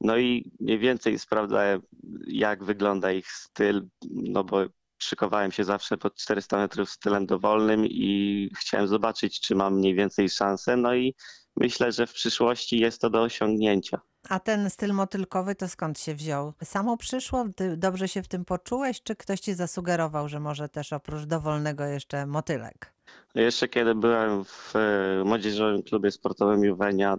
No 0.00 0.18
i 0.18 0.52
mniej 0.60 0.78
więcej 0.78 1.18
sprawdzałem, 1.18 1.82
jak 2.26 2.64
wygląda 2.64 3.12
ich 3.12 3.30
styl, 3.30 3.88
no 4.10 4.44
bo 4.44 4.64
szykowałem 4.98 5.52
się 5.52 5.64
zawsze 5.64 5.96
pod 5.98 6.16
400 6.16 6.56
metrów 6.56 6.90
stylem 6.90 7.26
dowolnym 7.26 7.86
i 7.86 8.50
chciałem 8.58 8.88
zobaczyć, 8.88 9.40
czy 9.40 9.54
mam 9.54 9.74
mniej 9.74 9.94
więcej 9.94 10.28
szansę. 10.28 10.76
No 10.76 10.94
i 10.94 11.14
myślę, 11.56 11.92
że 11.92 12.06
w 12.06 12.12
przyszłości 12.12 12.78
jest 12.78 13.00
to 13.00 13.10
do 13.10 13.22
osiągnięcia. 13.22 14.00
A 14.28 14.40
ten 14.40 14.70
styl 14.70 14.92
motylkowy 14.92 15.54
to 15.54 15.68
skąd 15.68 15.98
się 15.98 16.14
wziął? 16.14 16.52
Samo 16.64 16.96
przyszło? 16.96 17.44
Ty 17.56 17.76
dobrze 17.76 18.08
się 18.08 18.22
w 18.22 18.28
tym 18.28 18.44
poczułeś, 18.44 19.02
czy 19.02 19.16
ktoś 19.16 19.40
ci 19.40 19.54
zasugerował, 19.54 20.28
że 20.28 20.40
może 20.40 20.68
też 20.68 20.92
oprócz 20.92 21.24
dowolnego 21.24 21.84
jeszcze 21.84 22.26
motylek? 22.26 22.92
Jeszcze 23.34 23.68
kiedy 23.68 23.94
byłem 23.94 24.44
w 24.44 24.76
e, 24.76 25.24
młodzieżowym 25.24 25.82
klubie 25.82 26.10
sportowym 26.10 26.64
Juwenia, 26.64 27.16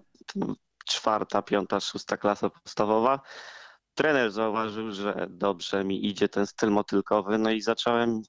czwarta, 0.85 1.41
piąta, 1.41 1.79
szósta 1.79 2.17
klasa 2.17 2.49
podstawowa, 2.49 3.19
trener 3.97 4.31
zauważył, 4.31 4.91
że 4.91 5.27
dobrze 5.29 5.83
mi 5.83 6.07
idzie 6.07 6.29
ten 6.29 6.47
styl 6.47 6.71
motylkowy, 6.71 7.37
no 7.37 7.51
i 7.51 7.61
zacząłem 7.61 8.21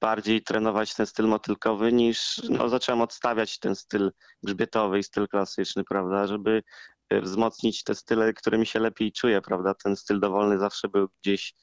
bardziej 0.00 0.42
trenować 0.42 0.94
ten 0.94 1.06
styl 1.06 1.26
motylkowy 1.26 1.92
niż, 1.92 2.42
no 2.48 2.68
zacząłem 2.68 3.00
odstawiać 3.00 3.58
ten 3.58 3.74
styl 3.74 4.12
grzbietowy 4.42 4.98
i 4.98 5.02
styl 5.02 5.28
klasyczny, 5.28 5.84
prawda, 5.84 6.26
żeby 6.26 6.62
e, 7.10 7.20
wzmocnić 7.20 7.84
te 7.84 7.94
style, 7.94 8.32
którymi 8.32 8.66
się 8.66 8.80
lepiej 8.80 9.12
czuję, 9.12 9.40
prawda, 9.40 9.74
ten 9.74 9.96
styl 9.96 10.20
dowolny 10.20 10.58
zawsze 10.58 10.88
był 10.88 11.08
gdzieś 11.22 11.54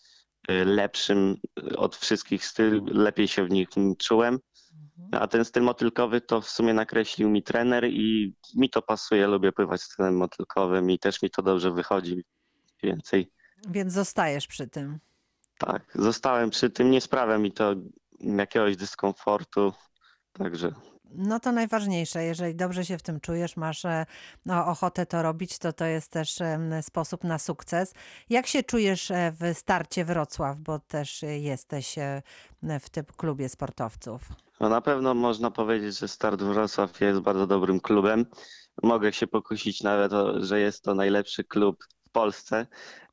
e, 0.47 0.65
lepszym 0.65 1.35
e, 1.59 1.77
od 1.77 1.95
wszystkich 1.95 2.45
styl, 2.45 2.81
lepiej 2.85 3.27
się 3.27 3.45
w 3.45 3.51
nich 3.51 3.69
czułem. 3.97 4.39
A 5.11 5.27
ten 5.27 5.45
styl 5.45 5.63
motylkowy 5.63 6.21
to 6.21 6.41
w 6.41 6.49
sumie 6.49 6.73
nakreślił 6.73 7.29
mi 7.29 7.43
trener 7.43 7.85
i 7.85 8.35
mi 8.55 8.69
to 8.69 8.81
pasuje, 8.81 9.27
lubię 9.27 9.51
pływać 9.51 9.81
stylem 9.81 10.17
motylkowym 10.17 10.91
i 10.91 10.99
też 10.99 11.21
mi 11.21 11.29
to 11.29 11.41
dobrze 11.41 11.71
wychodzi 11.71 12.23
więcej. 12.83 13.31
Więc 13.69 13.93
zostajesz 13.93 14.47
przy 14.47 14.67
tym. 14.67 14.99
Tak, 15.57 15.83
zostałem 15.95 16.49
przy 16.49 16.69
tym, 16.69 16.91
nie 16.91 17.01
sprawia 17.01 17.37
mi 17.37 17.51
to 17.51 17.75
jakiegoś 18.19 18.77
dyskomfortu, 18.77 19.73
także 20.33 20.71
No 21.13 21.39
to 21.39 21.51
najważniejsze, 21.51 22.23
jeżeli 22.23 22.55
dobrze 22.55 22.85
się 22.85 22.97
w 22.97 23.01
tym 23.01 23.19
czujesz, 23.19 23.57
masz 23.57 23.85
e, 23.85 24.05
no, 24.45 24.65
ochotę 24.65 25.05
to 25.05 25.21
robić, 25.21 25.59
to 25.59 25.73
to 25.73 25.85
jest 25.85 26.11
też 26.11 26.35
sposób 26.81 27.23
na 27.23 27.39
sukces. 27.39 27.93
Jak 28.29 28.47
się 28.47 28.63
czujesz 28.63 29.11
e, 29.11 29.33
w 29.39 29.57
starcie 29.57 30.05
Wrocław, 30.05 30.59
bo 30.59 30.79
też 30.79 31.23
e, 31.23 31.39
jesteś 31.39 31.95
w 32.79 32.89
tym 32.89 33.05
klubie 33.17 33.49
sportowców? 33.49 34.21
no 34.59 34.69
na 34.69 34.81
pewno 34.81 35.13
można 35.13 35.51
powiedzieć, 35.51 35.99
że 35.99 36.07
Start 36.07 36.41
Wrocław 36.41 37.01
jest 37.01 37.19
bardzo 37.19 37.47
dobrym 37.47 37.79
klubem. 37.79 38.25
Mogę 38.83 39.13
się 39.13 39.27
pokusić 39.27 39.83
nawet, 39.83 40.11
że 40.37 40.59
jest 40.59 40.83
to 40.83 40.95
najlepszy 40.95 41.43
klub 41.43 41.83
w 42.07 42.09
Polsce, 42.09 42.67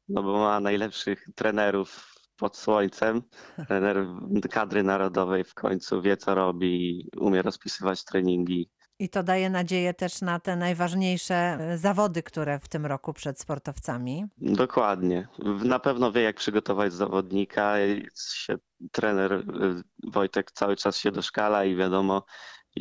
no 0.09 0.23
bo 0.23 0.39
ma 0.39 0.61
najlepszych 0.61 1.27
trenerów 1.35 2.15
pod 2.37 2.57
słońcem. 2.57 3.23
Trener 3.69 4.07
kadry 4.51 4.83
narodowej 4.83 5.45
w 5.45 5.55
końcu 5.55 6.03
wie, 6.03 6.17
co 6.17 6.35
robi, 6.35 7.09
umie 7.17 7.43
rozpisywać 7.43 8.05
treningi. 8.05 8.71
I 9.01 9.09
to 9.09 9.23
daje 9.23 9.51
nadzieję 9.51 9.95
też 9.95 10.21
na 10.21 10.41
te 10.41 10.57
najważniejsze 10.57 11.35
e, 11.35 11.79
zawody, 11.79 12.23
które 12.23 12.59
w 12.59 12.69
tym 12.69 12.87
roku 12.87 13.13
przed 13.13 13.41
sportowcami. 13.41 14.25
Dokładnie. 14.39 15.29
Na 15.65 15.79
pewno 15.79 16.13
wie, 16.13 16.23
jak 16.23 16.37
przygotować 16.37 16.93
zawodnika. 16.93 17.75
Trener 18.93 19.33
y, 19.33 19.43
Wojtek 20.13 20.51
cały 20.51 20.77
czas 20.77 20.99
się 20.99 21.13
doszkala 21.13 21.65
i 21.65 21.77
wiadomo, 21.77 22.25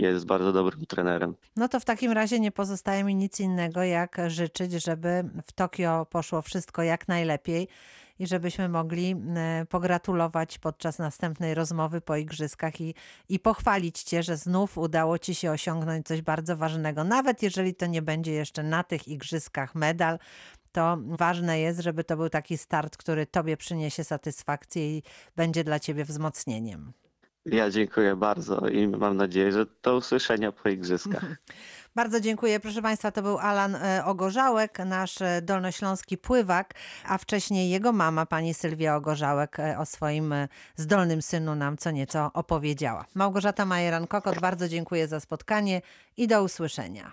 jest 0.05 0.25
bardzo 0.25 0.53
dobrym 0.53 0.85
trenerem. 0.85 1.35
No 1.55 1.67
to 1.67 1.79
w 1.79 1.85
takim 1.85 2.11
razie 2.11 2.39
nie 2.39 2.51
pozostaje 2.51 3.03
mi 3.03 3.15
nic 3.15 3.39
innego, 3.39 3.83
jak 3.83 4.17
życzyć, 4.27 4.71
żeby 4.71 5.29
w 5.45 5.51
Tokio 5.51 6.07
poszło 6.09 6.41
wszystko 6.41 6.83
jak 6.83 7.07
najlepiej 7.07 7.67
i 8.19 8.27
żebyśmy 8.27 8.69
mogli 8.69 9.15
e, 9.35 9.65
pogratulować 9.69 10.57
podczas 10.57 10.99
następnej 10.99 11.53
rozmowy 11.53 12.01
po 12.01 12.15
igrzyskach 12.15 12.81
i, 12.81 12.95
i 13.29 13.39
pochwalić 13.39 14.03
Cię, 14.03 14.23
że 14.23 14.37
znów 14.37 14.77
udało 14.77 15.19
Ci 15.19 15.35
się 15.35 15.51
osiągnąć 15.51 16.07
coś 16.07 16.21
bardzo 16.21 16.57
ważnego. 16.57 17.03
Nawet 17.03 17.43
jeżeli 17.43 17.75
to 17.75 17.85
nie 17.85 18.01
będzie 18.01 18.31
jeszcze 18.31 18.63
na 18.63 18.83
tych 18.83 19.07
igrzyskach 19.07 19.75
medal, 19.75 20.19
to 20.71 20.97
ważne 21.07 21.59
jest, 21.59 21.79
żeby 21.79 22.03
to 22.03 22.17
był 22.17 22.29
taki 22.29 22.57
start, 22.57 22.97
który 22.97 23.25
Tobie 23.25 23.57
przyniesie 23.57 24.03
satysfakcję 24.03 24.97
i 24.97 25.03
będzie 25.35 25.63
dla 25.63 25.79
Ciebie 25.79 26.05
wzmocnieniem. 26.05 26.93
Ja 27.51 27.69
dziękuję 27.69 28.15
bardzo 28.15 28.67
i 28.67 28.87
mam 28.87 29.17
nadzieję, 29.17 29.51
że 29.51 29.65
do 29.83 29.95
usłyszenia 29.95 30.51
po 30.51 30.69
igrzyskach. 30.69 31.25
Bardzo 31.95 32.19
dziękuję. 32.19 32.59
Proszę 32.59 32.81
Państwa, 32.81 33.11
to 33.11 33.21
był 33.21 33.37
Alan 33.37 33.75
e, 33.75 34.05
Ogorzałek, 34.05 34.79
nasz 34.79 35.21
e, 35.21 35.41
dolnośląski 35.41 36.17
pływak, 36.17 36.73
a 37.05 37.17
wcześniej 37.17 37.69
jego 37.69 37.91
mama, 37.91 38.25
pani 38.25 38.53
Sylwia 38.53 38.95
Ogorzałek, 38.95 39.59
e, 39.59 39.77
o 39.77 39.85
swoim 39.85 40.33
zdolnym 40.75 41.21
synu 41.21 41.55
nam 41.55 41.77
co 41.77 41.91
nieco 41.91 42.31
opowiedziała. 42.33 43.05
Małgorzata 43.15 43.65
Majeran-Kokot, 43.65 44.39
bardzo 44.39 44.67
dziękuję 44.67 45.07
za 45.07 45.19
spotkanie 45.19 45.81
i 46.17 46.27
do 46.27 46.43
usłyszenia. 46.43 47.11